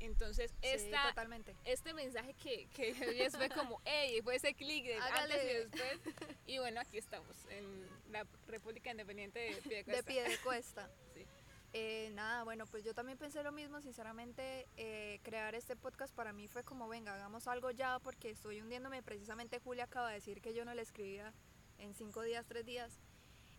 Entonces, 0.00 0.50
Sí, 0.62 0.68
esta, 0.68 1.08
totalmente. 1.08 1.54
este 1.64 1.94
mensaje 1.94 2.34
que, 2.34 2.66
que 2.68 2.94
fue 3.30 3.48
como, 3.50 3.80
hey, 3.84 4.20
fue 4.22 4.36
ese 4.36 4.54
clic 4.54 4.86
de 4.86 4.96
antes 4.96 5.44
y 5.44 5.54
después. 5.54 6.00
Y 6.46 6.58
bueno, 6.58 6.80
aquí 6.80 6.98
estamos, 6.98 7.36
en 7.50 7.86
la 8.10 8.26
República 8.48 8.90
Independiente 8.90 9.38
de 9.38 9.56
Piedecuesta. 9.62 9.96
De 9.96 10.02
pie 10.02 10.22
de 10.28 10.38
cuesta. 10.44 10.90
Sí. 11.14 11.26
Eh, 11.72 12.10
nada, 12.14 12.42
bueno, 12.42 12.66
pues 12.66 12.82
yo 12.82 12.94
también 12.94 13.16
pensé 13.16 13.42
lo 13.44 13.52
mismo, 13.52 13.80
sinceramente, 13.80 14.66
eh, 14.76 15.20
crear 15.22 15.54
este 15.54 15.76
podcast 15.76 16.12
para 16.12 16.32
mí 16.32 16.48
fue 16.48 16.64
como, 16.64 16.88
venga, 16.88 17.14
hagamos 17.14 17.46
algo 17.46 17.70
ya, 17.70 18.00
porque 18.00 18.30
estoy 18.30 18.60
hundiéndome, 18.60 19.02
precisamente 19.04 19.60
Julia 19.60 19.84
acaba 19.84 20.08
de 20.08 20.14
decir 20.14 20.40
que 20.40 20.52
yo 20.52 20.64
no 20.64 20.74
le 20.74 20.82
escribía 20.82 21.32
en 21.78 21.94
cinco 21.94 22.22
días, 22.22 22.44
tres 22.48 22.66
días, 22.66 22.98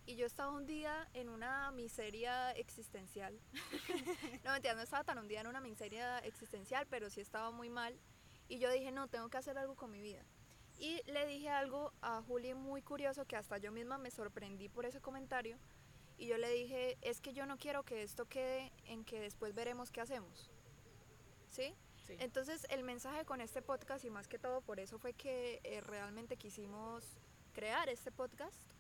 y 0.06 0.16
yo 0.16 0.26
estaba 0.26 0.52
hundida 0.52 1.08
en 1.14 1.30
una 1.30 1.72
miseria 1.72 2.52
existencial. 2.52 3.40
no, 4.44 4.52
mentira, 4.52 4.76
no 4.76 4.82
estaba 4.82 5.04
tan 5.04 5.18
hundida 5.18 5.42
en 5.42 5.48
una 5.48 5.62
miseria 5.62 6.20
existencial, 6.20 6.88
pero 6.90 7.10
sí 7.10 7.22
estaba 7.22 7.52
muy 7.52 7.70
mal, 7.70 8.00
y 8.52 8.60
yo 8.60 8.70
dije, 8.70 8.92
no, 8.92 9.08
tengo 9.08 9.30
que 9.30 9.38
hacer 9.38 9.58
algo 9.58 9.76
con 9.76 9.92
mi 9.92 10.02
vida. 10.02 10.26
Y 10.78 11.02
le 11.10 11.26
dije 11.26 11.48
algo 11.48 11.94
a 12.02 12.22
Juli 12.22 12.54
muy 12.54 12.82
curioso 12.82 13.24
que 13.24 13.38
hasta 13.38 13.58
yo 13.60 13.72
misma 13.72 13.98
me 13.98 14.12
sorprendí 14.12 14.68
por 14.68 14.86
ese 14.86 15.00
comentario. 15.00 15.58
Y 16.18 16.28
yo 16.28 16.38
le 16.38 16.50
dije, 16.50 16.98
es 17.02 17.22
que 17.22 17.34
yo 17.34 17.46
no 17.46 17.58
quiero 17.58 17.84
que 17.84 18.04
esto 18.04 18.26
quede 18.26 18.74
en 18.84 19.06
que 19.06 19.22
después 19.22 19.56
veremos 19.56 19.90
qué 19.90 20.02
hacemos. 20.02 20.52
¿Sí? 21.50 21.74
Sí. 22.06 22.18
Entonces 22.20 22.68
el 22.70 22.84
mensaje 22.84 23.24
con 23.24 23.40
este 23.40 23.62
podcast 23.62 24.04
y 24.04 24.10
más 24.10 24.28
que 24.28 24.38
todo 24.38 24.60
por 24.60 24.82
eso 24.82 25.00
fue 25.00 25.14
que 25.14 25.62
eh, 25.64 25.80
realmente 25.80 26.36
quisimos 26.36 27.06
crear 27.54 27.88
este 27.88 28.12
podcast 28.12 28.74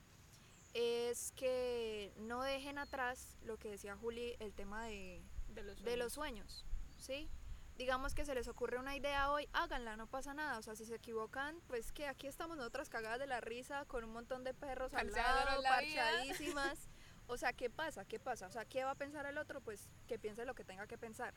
es 0.73 1.31
que 1.33 2.13
no 2.17 2.41
dejen 2.43 2.77
atrás 2.77 3.37
lo 3.43 3.57
que 3.57 3.69
decía 3.69 3.95
Juli, 3.95 4.35
el 4.39 4.53
tema 4.53 4.85
de, 4.85 5.23
de 5.49 5.63
los 5.63 5.83
de 5.83 5.97
los 5.97 6.13
sueños. 6.13 6.65
¿sí? 7.01 7.29
Digamos 7.77 8.13
que 8.13 8.25
se 8.25 8.35
les 8.35 8.47
ocurre 8.47 8.77
una 8.77 8.95
idea 8.95 9.31
hoy, 9.31 9.49
háganla, 9.53 9.97
no 9.97 10.07
pasa 10.07 10.33
nada. 10.33 10.59
O 10.59 10.61
sea, 10.61 10.75
si 10.75 10.85
se 10.85 10.95
equivocan, 10.95 11.59
pues 11.67 11.91
que 11.91 12.07
aquí 12.07 12.27
estamos 12.27 12.57
nosotras 12.57 12.89
cagadas 12.89 13.19
de 13.19 13.27
la 13.27 13.41
risa 13.41 13.85
con 13.85 14.03
un 14.03 14.11
montón 14.11 14.43
de 14.43 14.53
perros 14.53 14.93
al 14.93 15.11
lado, 15.11 15.61
la 15.61 15.81
vida. 15.81 16.03
parchadísimas. 16.03 16.89
O 17.27 17.37
sea, 17.37 17.53
¿qué 17.53 17.69
pasa? 17.69 18.03
¿Qué 18.03 18.19
pasa? 18.19 18.47
O 18.47 18.51
sea, 18.51 18.65
¿qué 18.65 18.83
va 18.83 18.91
a 18.91 18.95
pensar 18.95 19.25
el 19.25 19.37
otro? 19.37 19.61
Pues 19.61 19.87
que 20.05 20.19
piense 20.19 20.43
lo 20.43 20.53
que 20.53 20.65
tenga 20.65 20.85
que 20.85 20.97
pensar. 20.97 21.33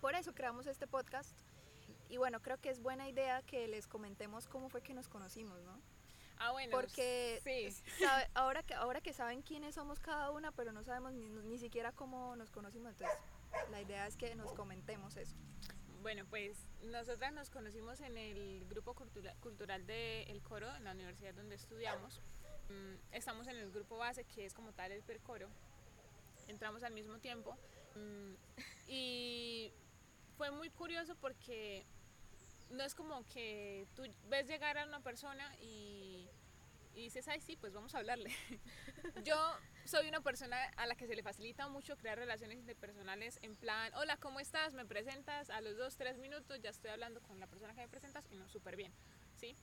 Por 0.00 0.16
eso 0.16 0.34
creamos 0.34 0.66
este 0.66 0.88
podcast. 0.88 1.36
Y 2.08 2.16
bueno, 2.16 2.42
creo 2.42 2.58
que 2.60 2.70
es 2.70 2.80
buena 2.80 3.08
idea 3.08 3.42
que 3.42 3.68
les 3.68 3.86
comentemos 3.86 4.48
cómo 4.48 4.68
fue 4.68 4.82
que 4.82 4.92
nos 4.92 5.06
conocimos, 5.06 5.62
¿no? 5.62 5.80
Ah, 6.38 6.52
bueno. 6.52 6.70
Porque 6.72 7.40
sí. 7.44 7.70
sabe- 8.04 8.28
ahora, 8.34 8.62
que, 8.62 8.74
ahora 8.74 9.00
que 9.00 9.12
saben 9.12 9.42
quiénes 9.42 9.74
somos 9.74 10.00
cada 10.00 10.30
una, 10.30 10.52
pero 10.52 10.72
no 10.72 10.82
sabemos 10.84 11.12
ni, 11.12 11.26
ni 11.28 11.58
siquiera 11.58 11.92
cómo 11.92 12.36
nos 12.36 12.50
conocimos, 12.50 12.90
entonces 12.92 13.16
la 13.70 13.80
idea 13.80 14.06
es 14.06 14.16
que 14.16 14.34
nos 14.34 14.52
comentemos 14.52 15.16
eso. 15.16 15.36
Bueno, 16.02 16.26
pues 16.28 16.58
nosotras 16.82 17.32
nos 17.32 17.48
conocimos 17.50 18.00
en 18.00 18.18
el 18.18 18.66
grupo 18.68 18.94
cultura- 18.94 19.34
cultural 19.40 19.86
del 19.86 20.42
coro 20.42 20.74
en 20.76 20.84
la 20.84 20.92
universidad 20.92 21.32
donde 21.34 21.54
estudiamos. 21.54 22.20
Mm, 22.68 22.94
Estamos 23.14 23.46
en 23.46 23.56
el 23.56 23.70
grupo 23.70 23.96
base 23.96 24.24
que 24.24 24.44
es 24.44 24.52
como 24.54 24.72
tal 24.72 24.92
el 24.92 25.02
percoro. 25.02 25.48
Entramos 26.48 26.82
al 26.82 26.92
mismo 26.92 27.18
tiempo 27.20 27.56
mm, 27.94 28.34
y 28.88 29.72
fue 30.36 30.50
muy 30.50 30.68
curioso 30.68 31.14
porque 31.22 31.86
no 32.70 32.82
es 32.82 32.94
como 32.94 33.24
que 33.26 33.86
tú 33.94 34.02
ves 34.28 34.46
llegar 34.46 34.76
a 34.76 34.84
una 34.84 35.00
persona 35.00 35.54
y, 35.60 36.13
y 36.94 37.02
dices, 37.02 37.26
ay, 37.28 37.40
sí, 37.40 37.56
pues 37.56 37.72
vamos 37.72 37.94
a 37.94 37.98
hablarle. 37.98 38.30
Yo 39.24 39.36
soy 39.84 40.08
una 40.08 40.20
persona 40.20 40.56
a 40.76 40.86
la 40.86 40.94
que 40.94 41.06
se 41.06 41.14
le 41.14 41.22
facilita 41.22 41.68
mucho 41.68 41.96
crear 41.96 42.18
relaciones 42.18 42.58
interpersonales 42.58 43.38
en 43.42 43.56
plan, 43.56 43.92
hola, 43.94 44.16
¿cómo 44.16 44.40
estás? 44.40 44.72
Me 44.74 44.86
presentas, 44.86 45.50
a 45.50 45.60
los 45.60 45.76
dos, 45.76 45.96
tres 45.96 46.18
minutos 46.18 46.60
ya 46.60 46.70
estoy 46.70 46.90
hablando 46.90 47.20
con 47.22 47.40
la 47.40 47.46
persona 47.46 47.74
que 47.74 47.80
me 47.80 47.88
presentas 47.88 48.24
y 48.30 48.36
no, 48.36 48.48
súper 48.48 48.76
bien, 48.76 48.92
¿sí? 49.36 49.56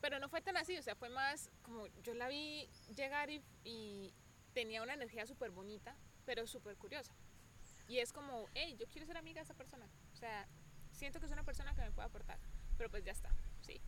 Pero 0.00 0.20
no 0.20 0.28
fue 0.28 0.40
tan 0.40 0.56
así, 0.56 0.76
o 0.78 0.82
sea, 0.82 0.94
fue 0.94 1.08
más 1.08 1.50
como 1.62 1.86
yo 2.02 2.14
la 2.14 2.28
vi 2.28 2.68
llegar 2.94 3.30
y, 3.30 4.14
tenía 4.54 4.82
una 4.82 4.94
energía 4.94 5.24
súper 5.24 5.52
bonita, 5.52 5.94
pero 6.24 6.44
súper 6.46 6.76
curiosa. 6.76 7.12
Y 7.86 7.98
es 7.98 8.12
como, 8.12 8.48
hey, 8.54 8.76
yo 8.76 8.88
quiero 8.88 9.06
ser 9.06 9.16
amiga 9.16 9.40
de 9.40 9.44
esa 9.44 9.54
persona. 9.54 9.88
O 10.12 10.16
sea, 10.16 10.48
siento 10.90 11.20
que 11.20 11.26
es 11.26 11.32
una 11.32 11.44
persona 11.44 11.74
que 11.74 11.82
me 11.82 11.92
puede 11.92 12.08
aportar, 12.08 12.40
pero 12.76 12.90
pues 12.90 13.04
ya 13.04 13.12
está, 13.12 13.30
¿sí? 13.60 13.80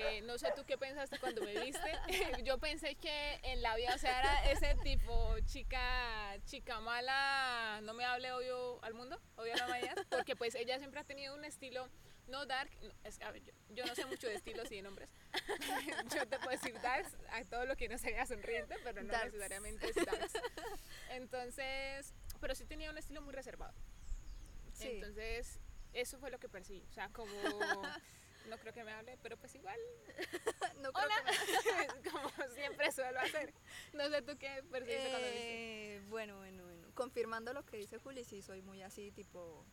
Eh, 0.00 0.20
no 0.22 0.38
sé 0.38 0.52
tú 0.54 0.64
qué 0.64 0.78
pensaste 0.78 1.18
cuando 1.18 1.42
me 1.42 1.58
viste. 1.64 1.92
Yo 2.44 2.58
pensé 2.58 2.94
que 2.94 3.40
en 3.42 3.62
la 3.62 3.76
vida, 3.76 3.94
o 3.94 3.98
sea, 3.98 4.20
era 4.20 4.50
ese 4.50 4.74
tipo 4.82 5.36
chica, 5.46 6.36
chica 6.44 6.80
mala, 6.80 7.80
no 7.82 7.94
me 7.94 8.04
hable 8.04 8.32
obvio 8.32 8.82
al 8.84 8.94
mundo, 8.94 9.20
obvio 9.36 9.54
a 9.54 9.56
la 9.56 9.68
mañana, 9.68 10.06
porque 10.10 10.36
pues 10.36 10.54
ella 10.54 10.78
siempre 10.78 11.00
ha 11.00 11.04
tenido 11.04 11.34
un 11.34 11.44
estilo 11.44 11.88
no 12.28 12.44
dark, 12.46 12.70
no, 12.82 12.92
es, 13.04 13.20
a 13.22 13.30
ver, 13.30 13.42
yo, 13.42 13.52
yo 13.70 13.86
no 13.86 13.94
sé 13.94 14.04
mucho 14.06 14.26
de 14.26 14.34
estilos 14.34 14.70
y 14.70 14.76
de 14.76 14.82
nombres. 14.82 15.08
yo 16.14 16.26
te 16.28 16.38
puedo 16.38 16.50
decir 16.50 16.78
darks 16.80 17.16
a 17.30 17.42
todo 17.44 17.64
lo 17.64 17.74
que 17.76 17.88
no 17.88 17.98
se 17.98 18.10
vea 18.10 18.26
sonriente, 18.26 18.76
pero 18.84 19.02
no 19.02 19.10
Darks. 19.10 19.32
necesariamente 19.32 19.88
es 19.88 19.96
darks. 19.96 20.32
Entonces, 21.10 22.12
pero 22.40 22.54
sí 22.54 22.64
tenía 22.66 22.90
un 22.90 22.98
estilo 22.98 23.22
muy 23.22 23.32
reservado. 23.32 23.72
Sí. 24.74 24.88
Entonces, 24.88 25.58
eso 25.92 26.18
fue 26.18 26.30
lo 26.30 26.38
que 26.38 26.48
percibí. 26.48 26.84
O 26.90 26.92
sea, 26.92 27.08
como 27.08 27.32
no 28.48 28.58
creo 28.58 28.72
que 28.72 28.84
me 28.84 28.92
hable, 28.92 29.16
pero 29.22 29.36
pues 29.36 29.54
igual, 29.54 29.78
no 30.80 30.92
creo 30.92 31.04
hola, 31.06 31.14
que 31.62 31.72
me- 32.04 32.10
como 32.10 32.30
siempre 32.54 32.90
suelo 32.92 33.20
hacer. 33.20 33.52
No 33.92 34.08
sé 34.08 34.22
tú 34.22 34.36
qué 34.38 34.62
percibiste 34.70 35.08
cuando 35.10 35.28
viste. 35.28 35.96
Eh, 35.96 36.00
bueno, 36.08 36.36
bueno, 36.38 36.64
bueno. 36.64 36.88
Confirmando 36.94 37.52
lo 37.52 37.64
que 37.64 37.76
dice 37.76 37.98
Juli, 37.98 38.24
sí, 38.24 38.42
soy 38.42 38.62
muy 38.62 38.82
así, 38.82 39.10
tipo. 39.12 39.64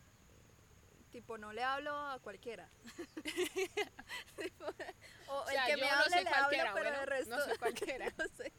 Tipo, 1.10 1.38
no 1.38 1.52
le 1.52 1.62
hablo 1.62 1.96
a 1.96 2.18
cualquiera. 2.18 2.68
O, 5.28 5.40
O 5.40 5.46
sea, 5.48 5.66
el 5.68 5.74
que 5.74 5.80
me 5.82 5.88
hable 5.90 6.22
le 6.22 6.30
hablo, 6.30 6.48
pero 6.50 6.72
bueno, 6.72 7.00
de 7.00 7.06
resto. 7.06 7.36
no 7.36 7.44
soy 7.44 7.56
cualquiera. 7.58 8.12
no 8.16 8.24
sé. 8.36 8.52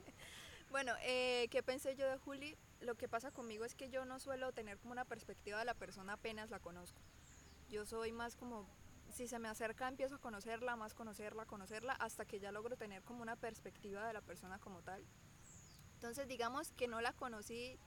Bueno, 0.69 0.93
eh, 1.01 1.47
¿qué 1.50 1.63
pensé 1.63 1.95
yo 1.95 2.09
de 2.09 2.17
Juli? 2.17 2.57
Lo 2.81 2.95
que 2.95 3.07
pasa 3.07 3.31
conmigo 3.31 3.63
es 3.65 3.74
que 3.74 3.89
yo 3.89 4.05
no 4.05 4.19
suelo 4.19 4.51
tener 4.51 4.77
como 4.77 4.91
una 4.91 5.05
perspectiva 5.05 5.59
de 5.59 5.65
la 5.65 5.74
persona 5.74 6.13
apenas 6.13 6.50
la 6.50 6.59
conozco. 6.59 7.00
Yo 7.69 7.86
soy 7.86 8.12
más 8.12 8.36
como, 8.36 8.67
si 9.17 9.27
se 9.27 9.39
me 9.39 9.47
acerca 9.47 9.88
empiezo 9.88 10.15
a 10.15 10.19
conocerla, 10.19 10.75
más 10.75 10.93
conocerla, 10.93 11.45
conocerla, 11.45 11.93
hasta 11.93 12.25
que 12.25 12.39
ya 12.39 12.51
logro 12.51 12.77
tener 12.77 13.03
como 13.03 13.24
una 13.24 13.36
perspectiva 13.36 14.05
de 14.05 14.13
la 14.13 14.21
persona 14.21 14.59
como 14.59 14.83
tal. 14.83 15.03
Entonces 15.95 16.27
digamos 16.27 16.71
que 16.74 16.88
no 16.88 17.01
la 17.01 17.13
conocí 17.13 17.79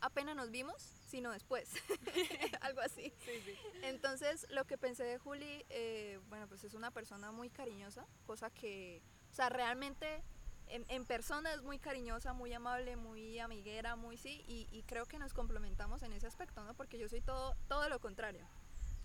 apenas 0.00 0.36
nos 0.36 0.52
vimos, 0.52 0.76
sino 1.08 1.32
después. 1.32 1.70
Algo 2.60 2.80
así. 2.82 3.12
Sí, 3.24 3.40
sí. 3.44 3.54
Entonces, 3.82 4.46
lo 4.50 4.64
que 4.64 4.78
pensé 4.78 5.02
de 5.02 5.18
Juli, 5.18 5.64
eh, 5.70 6.20
bueno, 6.28 6.46
pues 6.46 6.62
es 6.62 6.74
una 6.74 6.92
persona 6.92 7.32
muy 7.32 7.50
cariñosa, 7.50 8.06
cosa 8.24 8.50
que, 8.50 9.02
o 9.32 9.34
sea, 9.34 9.48
realmente 9.48 10.22
en, 10.68 10.84
en 10.88 11.04
persona 11.04 11.52
es 11.52 11.62
muy 11.62 11.80
cariñosa, 11.80 12.32
muy 12.32 12.52
amable, 12.52 12.96
muy 12.96 13.40
amiguera, 13.40 13.96
muy 13.96 14.16
sí, 14.18 14.44
y, 14.46 14.68
y 14.70 14.84
creo 14.84 15.06
que 15.06 15.18
nos 15.18 15.34
complementamos 15.34 16.02
en 16.02 16.12
ese 16.12 16.28
aspecto, 16.28 16.62
¿no? 16.62 16.74
Porque 16.74 16.98
yo 16.98 17.08
soy 17.08 17.22
todo, 17.22 17.56
todo 17.66 17.88
lo 17.88 17.98
contrario. 17.98 18.46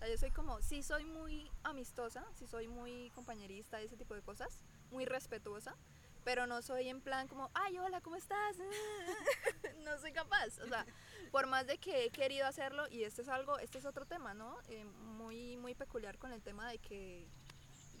Sea, 0.02 0.10
yo 0.10 0.18
soy 0.18 0.32
como, 0.32 0.60
sí 0.62 0.82
soy 0.82 1.04
muy 1.04 1.48
amistosa, 1.62 2.26
sí 2.34 2.48
soy 2.48 2.66
muy 2.66 3.10
compañerista, 3.10 3.80
ese 3.80 3.96
tipo 3.96 4.14
de 4.14 4.22
cosas, 4.22 4.64
muy 4.90 5.04
respetuosa, 5.04 5.76
pero 6.24 6.48
no 6.48 6.60
soy 6.60 6.88
en 6.88 7.00
plan 7.00 7.28
como, 7.28 7.52
ay, 7.54 7.78
hola, 7.78 8.00
¿cómo 8.00 8.16
estás? 8.16 8.56
no 9.84 9.96
soy 10.00 10.10
capaz, 10.10 10.58
o 10.58 10.66
sea, 10.66 10.84
por 11.30 11.46
más 11.46 11.68
de 11.68 11.78
que 11.78 12.04
he 12.04 12.10
querido 12.10 12.48
hacerlo, 12.48 12.88
y 12.88 13.04
este 13.04 13.22
es 13.22 13.28
algo, 13.28 13.60
este 13.60 13.78
es 13.78 13.84
otro 13.84 14.04
tema, 14.04 14.34
¿no? 14.34 14.58
Eh, 14.66 14.84
muy, 14.84 15.56
muy 15.56 15.76
peculiar 15.76 16.18
con 16.18 16.32
el 16.32 16.42
tema 16.42 16.68
de 16.68 16.78
que, 16.78 17.28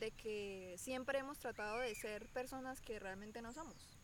de 0.00 0.10
que 0.10 0.74
siempre 0.78 1.20
hemos 1.20 1.38
tratado 1.38 1.78
de 1.78 1.94
ser 1.94 2.26
personas 2.32 2.80
que 2.80 2.98
realmente 2.98 3.42
no 3.42 3.52
somos. 3.52 3.96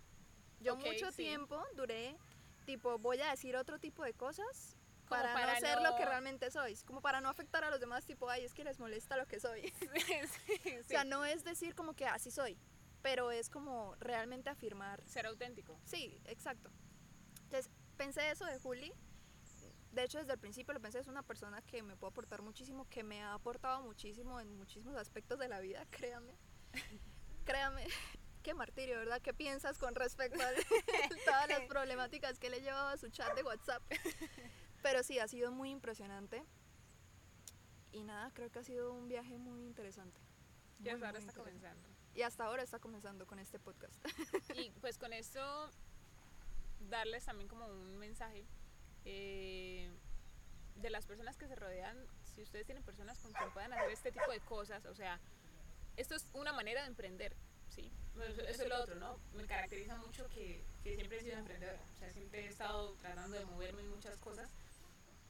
Yo 0.61 0.77
mucho 0.77 1.11
sí. 1.11 1.25
tiempo 1.25 1.61
duré, 1.75 2.17
tipo, 2.65 2.97
voy 3.01 3.21
a 3.23 3.31
decir 3.31 3.57
otro 3.57 3.81
tipo 3.81 4.05
de 4.05 4.15
cosas 4.15 4.78
para, 5.09 5.33
para 5.33 5.55
no 5.55 5.61
ser 5.61 5.83
lo 5.83 5.97
que 5.97 6.05
realmente 6.05 6.51
soy, 6.51 6.77
como 6.87 7.01
para 7.01 7.21
no 7.21 7.29
afectar 7.29 7.65
a 7.65 7.71
los 7.71 7.81
demás, 7.81 8.05
tipo, 8.07 8.29
ay, 8.29 8.45
es 8.45 8.55
que 8.55 8.65
les 8.65 8.79
molesta 8.79 9.17
lo 9.17 9.27
que 9.27 9.41
soy. 9.41 9.73
Sí, 10.07 10.15
sí. 10.63 10.79
O 10.85 10.89
sea, 10.89 11.05
no 11.05 11.25
es 11.25 11.45
decir 11.45 11.75
como 11.75 11.95
que 11.95 12.07
así 12.07 12.31
soy, 12.31 12.59
pero 13.03 13.31
es 13.31 13.49
como 13.49 13.95
realmente 13.97 14.51
afirmar 14.51 15.03
Ser 15.07 15.27
auténtico. 15.27 15.79
Sí, 15.85 16.21
exacto. 16.25 16.71
Entonces, 17.45 17.71
pensé 17.97 18.31
eso 18.31 18.45
de 18.45 18.59
Juli. 18.59 18.93
De 19.93 20.05
hecho, 20.05 20.19
desde 20.19 20.35
el 20.35 20.39
principio 20.39 20.75
lo 20.75 20.81
pensé, 20.81 20.99
es 20.99 21.09
una 21.09 21.23
persona 21.23 21.63
que 21.63 21.83
me 21.83 21.97
puede 21.97 22.11
aportar 22.11 22.43
muchísimo, 22.43 22.89
que 22.89 23.03
me 23.03 23.23
ha 23.23 23.35
aportado 23.35 23.83
muchísimo 23.83 24.39
en 24.39 24.57
muchísimos 24.57 24.97
aspectos 24.97 25.39
de 25.39 25.49
la 25.49 25.61
vida, 25.61 25.87
créame. 25.91 26.35
créame. 27.45 27.87
Qué 28.43 28.55
martirio, 28.55 28.99
¿verdad? 28.99 29.21
¿Qué 29.21 29.35
piensas 29.35 29.79
con 29.79 29.95
respecto 29.95 30.41
a 30.43 30.51
todas 31.25 31.49
las 31.49 31.63
problemáticas 31.63 32.39
que 32.39 32.49
le 32.51 32.59
he 32.59 32.61
llevado 32.61 32.89
a 32.89 32.97
su 32.97 33.09
chat 33.09 33.35
de 33.35 33.43
WhatsApp? 33.43 33.83
Pero 34.89 35.03
sí, 35.03 35.19
ha 35.19 35.29
sido 35.29 35.53
muy 35.53 35.69
impresionante. 35.69 36.43
Y 37.93 38.05
nada, 38.05 38.31
creo 38.33 38.51
que 38.51 38.61
ha 38.61 38.65
sido 38.65 38.95
un 38.95 39.07
viaje 39.07 39.37
muy 39.37 39.61
interesante. 39.61 40.19
Muy, 40.79 40.89
hasta 40.89 41.09
ahora 41.09 41.19
está 41.19 41.33
comenzando. 41.35 41.89
Y 42.15 42.23
hasta 42.23 42.45
ahora 42.47 42.63
está 42.63 42.79
comenzando 42.79 43.27
con 43.27 43.39
este 43.39 43.59
podcast. 43.59 43.95
Y 44.57 44.71
pues 44.81 44.97
con 44.97 45.13
esto 45.13 45.71
darles 46.89 47.27
también 47.27 47.51
como 47.51 47.67
un 47.67 47.99
mensaje 47.99 48.47
eh, 49.05 49.91
de 50.77 50.89
las 50.89 51.05
personas 51.05 51.37
que 51.37 51.49
se 51.49 51.55
rodean, 51.55 51.99
si 52.35 52.41
ustedes 52.41 52.65
tienen 52.65 52.83
personas 52.83 53.19
con 53.19 53.31
quien 53.35 53.53
puedan 53.53 53.75
hacer 53.75 53.91
este 53.91 54.11
tipo 54.11 54.31
de 54.31 54.41
cosas, 54.41 54.87
o 54.87 54.95
sea, 54.95 55.21
esto 55.99 56.15
es 56.15 56.25
una 56.33 56.55
manera 56.55 56.81
de 56.81 56.87
emprender, 56.87 57.37
¿sí? 57.69 57.93
Bueno, 58.15 58.33
Eso, 58.33 58.41
eso 58.41 58.63
es 58.63 58.69
lo 58.71 58.83
otro, 58.83 58.95
¿no? 58.95 59.19
Me 59.35 59.45
caracteriza 59.45 59.97
mucho 59.97 60.27
que, 60.31 60.65
que 60.83 60.95
siempre 60.95 61.19
he 61.19 61.21
sido 61.21 61.37
emprendedora, 61.37 61.79
o 61.95 61.99
sea, 61.99 62.11
siempre 62.11 62.47
he 62.47 62.49
estado 62.49 62.95
tratando 62.95 63.37
de 63.37 63.45
moverme 63.45 63.83
en 63.83 63.91
muchas 63.91 64.17
cosas, 64.17 64.49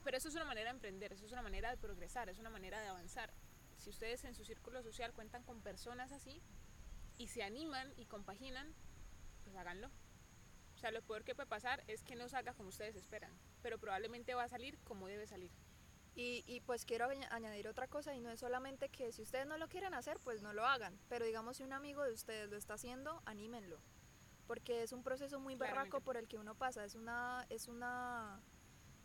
pero 0.04 0.16
eso 0.16 0.28
es 0.28 0.34
una 0.34 0.44
manera 0.44 0.70
de 0.70 0.76
emprender, 0.76 1.12
eso 1.12 1.26
es 1.26 1.32
una 1.32 1.42
manera 1.42 1.70
de 1.70 1.76
progresar, 1.76 2.28
es 2.28 2.38
una 2.38 2.50
manera 2.50 2.80
de 2.80 2.88
avanzar. 2.88 3.32
Si 3.76 3.90
ustedes 3.90 4.24
en 4.24 4.34
su 4.34 4.44
círculo 4.44 4.82
social 4.82 5.12
cuentan 5.12 5.42
con 5.44 5.60
personas 5.62 6.12
así 6.12 6.42
y 7.16 7.28
se 7.28 7.42
animan 7.42 7.92
y 7.96 8.06
compaginan, 8.06 8.74
pues 9.44 9.56
háganlo. 9.56 9.88
O 10.74 10.78
sea, 10.78 10.90
lo 10.92 11.02
peor 11.02 11.24
que 11.24 11.34
puede 11.34 11.48
pasar 11.48 11.82
es 11.88 12.02
que 12.04 12.14
no 12.14 12.28
salga 12.28 12.54
como 12.54 12.68
ustedes 12.68 12.94
esperan, 12.96 13.32
pero 13.62 13.78
probablemente 13.78 14.34
va 14.34 14.44
a 14.44 14.48
salir 14.48 14.78
como 14.84 15.08
debe 15.08 15.26
salir. 15.26 15.50
Y, 16.14 16.42
y 16.46 16.60
pues 16.60 16.84
quiero 16.84 17.06
añ- 17.06 17.26
añadir 17.30 17.68
otra 17.68 17.86
cosa 17.86 18.14
y 18.14 18.20
no 18.20 18.30
es 18.30 18.40
solamente 18.40 18.88
que 18.88 19.12
si 19.12 19.22
ustedes 19.22 19.46
no 19.46 19.56
lo 19.58 19.68
quieren 19.68 19.94
hacer, 19.94 20.18
pues 20.20 20.42
no 20.42 20.52
lo 20.52 20.66
hagan. 20.66 20.98
Pero 21.08 21.24
digamos 21.24 21.58
si 21.58 21.62
un 21.64 21.72
amigo 21.72 22.02
de 22.02 22.12
ustedes 22.12 22.48
lo 22.50 22.56
está 22.56 22.74
haciendo, 22.74 23.22
anímenlo. 23.24 23.78
Porque 24.48 24.82
es 24.82 24.92
un 24.92 25.02
proceso 25.04 25.38
muy 25.38 25.54
barraco 25.54 25.74
Claramente. 25.74 26.04
por 26.04 26.16
el 26.16 26.26
que 26.26 26.38
uno 26.38 26.54
pasa. 26.56 26.84
Es 26.84 26.94
una, 26.96 27.44
es 27.50 27.68
una, 27.68 28.40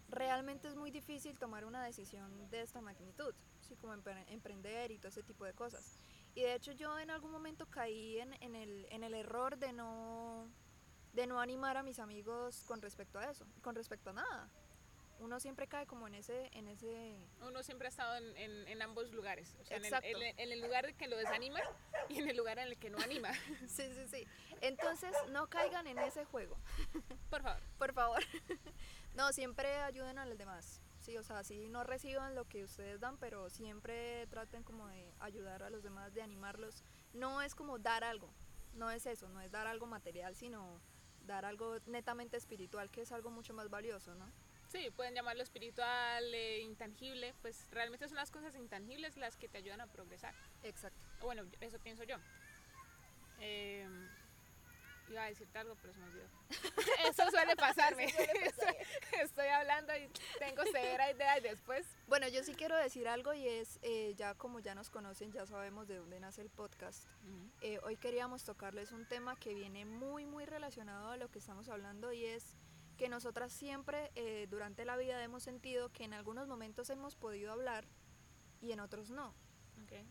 realmente 0.10 0.67
es 0.67 0.75
muy 0.75 0.91
difícil 0.91 1.38
tomar 1.39 1.65
una 1.65 1.83
decisión 1.83 2.50
de 2.50 2.62
esta 2.62 2.81
magnitud, 2.81 3.33
¿sí? 3.62 3.75
como 3.77 3.93
empre- 3.93 4.25
emprender 4.27 4.91
y 4.91 4.98
todo 4.98 5.10
ese 5.10 5.24
tipo 5.24 5.45
de 5.45 5.53
cosas. 5.53 5.98
Y 6.36 6.41
de 6.41 6.55
hecho 6.55 6.72
yo 6.72 6.98
en 7.00 7.10
algún 7.12 7.31
momento 7.31 7.65
caí 7.67 8.19
en, 8.19 8.33
en 8.41 8.55
el, 8.55 8.88
en 8.89 9.03
el 9.03 9.13
error 9.13 9.57
de 9.57 9.74
no, 9.74 10.48
de 11.13 11.27
no 11.27 11.39
animar 11.39 11.77
a 11.77 11.83
mis 11.83 12.00
amigos 12.00 12.63
con 12.67 12.81
respecto 12.81 13.19
a 13.19 13.25
eso, 13.29 13.45
con 13.62 13.75
respecto 13.75 14.10
a 14.12 14.13
nada. 14.13 14.50
Uno 15.20 15.39
siempre 15.39 15.67
cae 15.67 15.86
como 15.86 16.08
en 16.08 16.15
ese, 16.15 16.50
en 16.53 16.67
ese, 16.67 17.15
Uno 17.41 17.63
siempre 17.63 17.88
ha 17.88 17.89
estado 17.89 18.15
en, 18.17 18.36
en- 18.38 18.67
en 18.67 18.82
ambos 18.82 19.10
lugares, 19.12 19.55
o 19.62 19.63
sea, 19.63 19.77
en 19.77 19.84
el, 19.86 19.93
Exacto. 19.93 20.08
en 20.10 20.22
el- 20.22 20.39
en 20.39 20.51
el 20.51 20.62
lugar 20.62 20.93
que 20.96 21.08
lo 21.08 21.15
desanima 21.17 21.60
y 22.10 22.17
en 22.20 22.29
el 22.29 22.36
lugar 22.38 22.60
en 22.60 22.67
el 22.67 22.77
que 22.77 22.89
no 22.89 22.98
anima. 23.00 23.29
Sí, 23.70 23.84
sí, 23.93 24.08
sí. 24.10 24.27
Entonces, 24.62 25.12
no 25.29 25.48
caigan 25.50 25.88
en 25.88 25.98
ese 26.00 26.25
juego, 26.25 26.58
Por 27.29 27.41
favor. 27.41 27.62
por 27.77 27.93
favor. 27.93 28.24
No, 29.15 29.32
siempre 29.32 29.75
ayuden 29.77 30.17
a 30.17 30.25
los 30.25 30.38
demás. 30.38 30.82
Sí, 31.00 31.17
o 31.17 31.24
sea, 31.24 31.43
sí 31.43 31.67
no 31.67 31.84
reciban 31.84 32.34
lo 32.34 32.46
que 32.46 32.63
ustedes 32.63 33.00
dan, 33.00 33.17
pero 33.17 33.50
siempre 33.50 34.25
traten 34.27 34.63
como 34.63 34.88
de 34.88 35.13
ayudar 35.20 35.62
a 35.63 35.70
los 35.70 35.84
demás, 35.84 36.13
de 36.13 36.22
animarlos. 36.22 36.84
No 37.13 37.41
es 37.41 37.55
como 37.55 37.77
dar 37.77 38.03
algo, 38.05 38.29
no 38.74 38.89
es 38.89 39.05
eso, 39.05 39.27
no 39.29 39.41
es 39.41 39.51
dar 39.51 39.67
algo 39.67 39.86
material, 39.86 40.34
sino 40.36 40.79
dar 41.25 41.46
algo 41.46 41.77
netamente 41.86 42.38
espiritual, 42.38 42.89
que 42.89 43.01
es 43.01 43.12
algo 43.12 43.29
mucho 43.29 43.53
más 43.53 43.70
valioso, 43.70 44.15
¿no? 44.15 44.25
Sí, 44.74 44.89
pueden 44.89 45.13
llamarlo 45.13 45.44
espiritual, 45.44 46.34
eh, 46.34 46.62
intangible, 46.62 47.36
pues 47.44 47.68
realmente 47.70 48.08
son 48.08 48.18
las 48.18 48.32
cosas 48.32 48.56
intangibles 48.56 49.18
las 49.18 49.38
que 49.38 49.48
te 49.48 49.60
ayudan 49.60 49.82
a 49.82 49.88
progresar. 49.88 50.34
Exacto. 50.63 51.06
Bueno, 51.22 51.44
eso 51.62 51.77
pienso 51.77 52.03
yo. 52.03 52.18
Eh, 53.39 53.88
iba 55.10 55.25
a 55.25 55.27
decirte 55.27 55.60
algo, 55.60 55.75
pero 55.80 55.94
se 55.94 56.00
me 56.00 56.06
olvidó. 56.08 56.27
Eso 57.08 57.30
suele 57.30 57.56
pasarme. 57.56 58.06
Estoy 59.22 59.48
hablando 59.48 59.96
y 59.96 60.10
tengo 60.39 60.63
severa 60.63 61.12
idea 61.12 61.38
y 61.38 61.42
después. 61.42 61.86
Bueno, 62.08 62.27
yo 62.30 62.44
sí 62.44 62.56
quiero 62.56 62.75
decir 62.75 63.08
algo 63.08 63.34
y 63.34 63.48
es, 63.48 63.77
eh, 63.84 64.15
ya 64.15 64.34
como 64.34 64.60
ya 64.60 64.74
nos 64.74 64.89
conocen, 64.89 65.32
ya 65.32 65.46
sabemos 65.46 65.88
de 65.88 65.98
dónde 65.98 66.20
nace 66.20 66.42
el 66.42 66.50
podcast. 66.50 67.08
Eh, 67.62 67.80
hoy 67.84 67.98
queríamos 67.98 68.44
tocarles 68.44 68.92
un 68.92 69.08
tema 69.08 69.36
que 69.36 69.53
viene 69.53 69.86
muy, 69.86 70.25
muy 70.25 70.46
relacionado 70.46 71.12
a 71.12 71.18
lo 71.18 71.30
que 71.30 71.38
estamos 71.38 71.70
hablando 71.70 72.12
y 72.12 72.25
es 72.25 72.56
que 72.97 73.09
nosotras 73.09 73.51
siempre 73.51 74.12
eh, 74.15 74.47
durante 74.50 74.85
la 74.85 74.97
vida 74.97 75.23
hemos 75.23 75.43
sentido 75.43 75.89
que 75.89 76.03
en 76.03 76.13
algunos 76.13 76.47
momentos 76.47 76.89
hemos 76.89 77.15
podido 77.15 77.51
hablar 77.51 77.85
y 78.62 78.71
en 78.71 78.79
otros 78.79 79.09
no. 79.09 79.33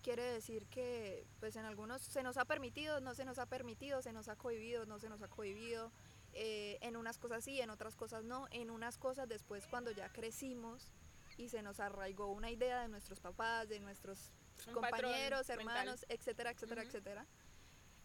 Quiere 0.03 0.23
decir 0.23 0.67
que 0.67 1.27
pues 1.41 1.57
en 1.57 1.65
algunos 1.65 2.03
se 2.03 2.23
nos 2.23 2.37
ha 2.37 2.45
permitido, 2.45 3.01
no 3.01 3.15
se 3.15 3.25
nos 3.25 3.39
ha 3.39 3.47
permitido, 3.47 4.01
se 4.01 4.13
nos 4.13 4.29
ha 4.29 4.37
cohibido, 4.37 4.87
no 4.87 4.99
se 5.01 5.09
nos 5.09 5.23
ha 5.23 5.29
cohibido. 5.29 5.91
Eh, 6.35 6.79
en 6.83 6.97
unas 6.97 7.19
cosas 7.19 7.43
sí, 7.43 7.61
en 7.61 7.71
otras 7.71 7.97
cosas 7.97 8.25
no. 8.25 8.47
En 8.51 8.71
unas 8.71 8.97
cosas 8.97 9.29
después 9.29 9.67
cuando 9.67 9.91
ya 9.91 10.09
crecimos 10.13 10.93
y 11.37 11.49
se 11.49 11.63
nos 11.63 11.81
arraigó 11.81 12.29
una 12.29 12.51
idea 12.51 12.83
de 12.83 12.89
nuestros 12.89 13.19
papás, 13.19 13.69
de 13.69 13.81
nuestros 13.81 14.31
compañeros, 14.73 15.49
hermanos, 15.49 16.05
etcétera, 16.09 16.51
etcétera, 16.51 16.83
etcétera. 16.83 17.27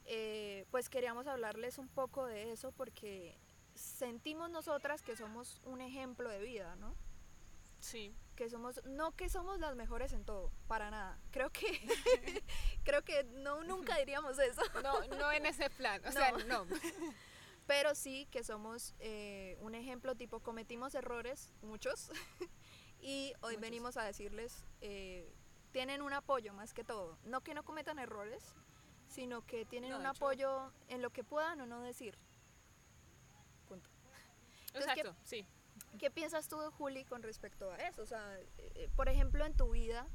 Eh, 0.05 0.65
pues 0.71 0.89
queríamos 0.89 1.27
hablarles 1.27 1.77
un 1.77 1.89
poco 1.89 2.25
de 2.25 2.51
eso 2.51 2.71
porque 2.71 3.37
sentimos 3.77 4.49
nosotras 4.49 5.01
que 5.01 5.15
somos 5.15 5.61
un 5.63 5.81
ejemplo 5.81 6.29
de 6.29 6.39
vida, 6.39 6.75
¿no? 6.75 6.95
Sí. 7.79 8.15
Que 8.35 8.49
somos, 8.49 8.83
no 8.85 9.15
que 9.15 9.29
somos 9.29 9.59
las 9.59 9.75
mejores 9.75 10.13
en 10.13 10.25
todo, 10.25 10.51
para 10.67 10.89
nada. 10.91 11.19
Creo 11.31 11.49
que, 11.51 11.65
creo 12.83 13.03
que 13.03 13.23
no, 13.23 13.63
nunca 13.63 13.97
diríamos 13.97 14.37
eso. 14.39 14.61
No, 14.83 15.05
no 15.17 15.31
en 15.31 15.45
ese 15.45 15.69
plan, 15.69 16.05
o 16.05 16.11
sea, 16.11 16.31
no. 16.31 16.65
Pero 17.65 17.95
sí 17.95 18.27
que 18.31 18.43
somos 18.43 18.95
eh, 18.99 19.57
un 19.59 19.75
ejemplo 19.75 20.15
tipo, 20.15 20.39
cometimos 20.39 20.95
errores, 20.95 21.51
muchos, 21.61 22.11
y 23.01 23.33
hoy 23.41 23.57
venimos 23.57 23.97
a 23.97 24.03
decirles, 24.03 24.65
eh, 24.81 25.33
tienen 25.71 26.01
un 26.01 26.13
apoyo 26.13 26.53
más 26.53 26.73
que 26.73 26.83
todo. 26.83 27.17
No 27.23 27.41
que 27.41 27.53
no 27.53 27.63
cometan 27.63 27.99
errores, 27.99 28.55
sino 29.07 29.45
que 29.45 29.65
tienen 29.65 29.93
un 29.93 30.05
apoyo 30.05 30.71
en 30.87 31.01
lo 31.01 31.09
que 31.09 31.23
puedan 31.23 31.59
o 31.61 31.65
no 31.65 31.81
decir. 31.81 32.17
Punto. 34.77 34.91
Exacto, 34.91 35.15
sí. 35.23 35.45
¿Qué 35.99 36.11
piensas 36.11 36.47
tú, 36.47 36.57
Juli, 36.77 37.05
con 37.05 37.23
respecto 37.23 37.71
a 37.71 37.77
eso? 37.77 38.01
O 38.01 38.05
sea, 38.05 38.39
eh, 38.39 38.47
eh, 38.57 38.89
por 38.95 39.09
ejemplo, 39.09 39.45
en 39.45 39.55
tu 39.55 39.71
vida, 39.71 40.07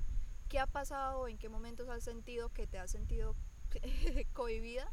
¿qué 0.49 0.59
ha 0.59 0.66
pasado? 0.66 1.28
¿En 1.28 1.38
qué 1.38 1.49
momentos 1.49 1.88
has 1.88 2.04
sentido 2.04 2.50
que 2.50 2.66
te 2.66 2.78
has 2.78 2.90
sentido 2.90 3.35
cohibida 4.33 4.90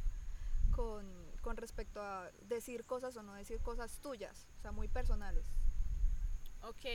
con, 0.71 1.05
con 1.41 1.57
respecto 1.57 2.01
a 2.01 2.31
decir 2.43 2.85
cosas 2.85 3.15
o 3.17 3.23
no 3.23 3.33
decir 3.33 3.59
cosas 3.61 3.99
tuyas, 3.99 4.47
o 4.57 4.61
sea, 4.61 4.71
muy 4.71 4.87
personales? 4.87 5.45
Ok, 6.61 6.85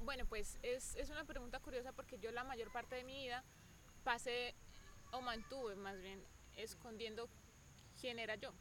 bueno, 0.00 0.26
pues 0.26 0.58
es, 0.62 0.94
es 0.96 1.10
una 1.10 1.24
pregunta 1.24 1.60
curiosa 1.60 1.92
porque 1.92 2.18
yo 2.18 2.32
la 2.32 2.44
mayor 2.44 2.72
parte 2.72 2.96
de 2.96 3.04
mi 3.04 3.14
vida 3.14 3.44
pasé 4.04 4.54
o 5.12 5.20
mantuve 5.20 5.74
más 5.76 6.00
bien 6.00 6.22
escondiendo 6.56 7.28
quién 8.00 8.18
era 8.18 8.34
yo, 8.36 8.52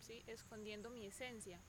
¿sí? 0.00 0.22
escondiendo 0.26 0.90
mi 0.90 1.06
esencia. 1.06 1.60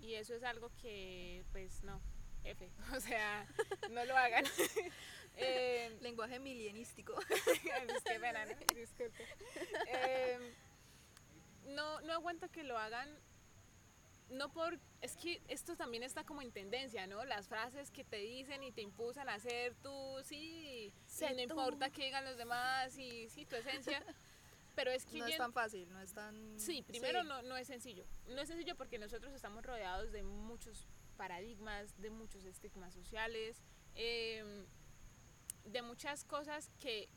Y 0.00 0.14
eso 0.14 0.34
es 0.34 0.42
algo 0.42 0.70
que, 0.80 1.44
pues 1.52 1.82
no, 1.82 2.00
F, 2.44 2.70
o 2.96 3.00
sea, 3.00 3.46
no 3.90 4.04
lo 4.04 4.16
hagan. 4.16 4.44
eh, 5.36 5.96
Lenguaje 6.00 6.38
milenístico. 6.38 7.14
es 7.30 8.02
que 8.04 8.20
pena, 8.20 8.46
¿no? 8.46 8.54
Disculpe. 8.74 9.24
Eh, 9.86 10.54
no, 11.68 12.00
no 12.00 12.12
aguanto 12.12 12.50
que 12.50 12.64
lo 12.64 12.78
hagan 12.78 13.08
no 14.30 14.52
por, 14.52 14.78
es 15.00 15.16
que 15.16 15.42
esto 15.48 15.76
también 15.76 16.02
está 16.02 16.24
como 16.24 16.42
en 16.42 16.52
tendencia, 16.52 17.06
¿no? 17.06 17.24
Las 17.24 17.48
frases 17.48 17.90
que 17.90 18.04
te 18.04 18.18
dicen 18.18 18.62
y 18.62 18.72
te 18.72 18.80
impulsan 18.80 19.28
a 19.28 19.34
hacer 19.34 19.74
tú, 19.82 20.18
sí, 20.22 20.92
y 21.20 21.34
no 21.34 21.40
importa 21.40 21.90
que 21.90 22.04
digan 22.04 22.24
los 22.24 22.36
demás 22.36 22.96
y 22.96 23.28
sí, 23.28 23.44
tu 23.44 23.56
esencia. 23.56 24.02
Pero 24.80 24.92
es 24.92 25.04
que 25.04 25.18
no 25.18 25.26
es 25.26 25.36
tan 25.36 25.52
fácil, 25.52 25.92
no 25.92 26.00
es 26.00 26.14
tan... 26.14 26.58
Sí, 26.58 26.80
primero 26.80 27.22
No, 27.22 27.42
no 27.42 27.58
es 27.58 27.66
sencillo. 27.66 28.06
No 28.28 28.40
es 28.40 28.48
sencillo 28.48 28.76
porque 28.76 28.98
nosotros 28.98 29.34
estamos 29.34 29.62
rodeados 29.62 30.10
de 30.10 30.22
muchos 30.22 30.88
paradigmas, 31.18 32.00
de 32.00 32.08
muchos 32.08 32.46
estigmas 32.46 32.94
sociales, 32.94 33.62
em, 33.94 34.64
de 35.66 35.82
muchas 35.82 36.24
cosas 36.24 36.70
que 36.78 37.10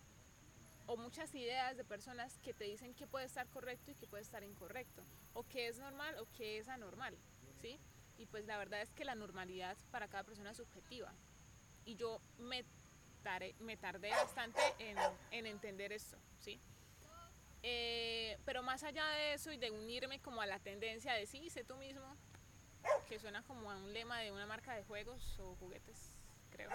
o 0.87 0.97
muchas 0.97 1.33
ideas 1.35 1.77
de 1.77 1.85
personas 1.85 2.37
que 2.39 2.53
te 2.53 2.65
dicen 2.65 2.93
que 2.93 3.07
puede 3.07 3.27
estar 3.27 3.47
correcto 3.47 3.91
y 3.91 3.95
que 3.95 4.07
puede 4.07 4.23
estar 4.23 4.43
incorrecto, 4.43 5.01
o 5.31 5.47
que 5.47 5.69
es 5.69 5.79
normal 5.79 6.17
o 6.19 6.29
que 6.33 6.57
es 6.57 6.67
anormal, 6.67 7.17
¿sí? 7.61 7.79
Y 8.17 8.25
pues 8.25 8.45
la 8.45 8.57
verdad 8.57 8.81
es 8.81 8.91
que 8.91 9.05
la 9.05 9.15
normalidad 9.15 9.77
para 9.89 10.09
cada 10.09 10.25
persona 10.25 10.51
es 10.51 10.57
subjetiva. 10.57 11.13
Y 11.85 11.95
yo 11.95 12.19
me, 12.39 12.65
me 13.59 13.77
tardé 13.77 14.09
bastante 14.09 14.59
en, 14.79 14.97
en, 15.31 15.45
entender 15.45 15.93
esto, 15.93 16.17
¿sí? 16.39 16.59
Eh, 17.65 18.37
pero 18.45 18.61
más 18.61 18.83
allá 18.83 19.07
de 19.07 19.33
eso 19.33 19.51
y 19.51 19.57
de 19.57 19.71
unirme 19.71 20.21
como 20.21 20.41
a 20.41 20.45
la 20.45 20.59
tendencia 20.59 21.13
de 21.13 21.25
sí, 21.25 21.49
sé 21.49 21.63
tú 21.63 21.77
mismo, 21.77 22.05
que 23.07 23.19
suena 23.19 23.41
como 23.43 23.71
a 23.71 23.77
un 23.77 23.93
lema 23.93 24.19
de 24.19 24.31
una 24.31 24.45
marca 24.45 24.75
de 24.75 24.83
juegos 24.83 25.39
o 25.39 25.55
juguetes, 25.55 26.17
creo. 26.49 26.69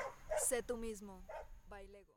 Sé 0.49 0.63
tú 0.63 0.79
mismo, 0.79 1.23
Bailego. 1.69 2.15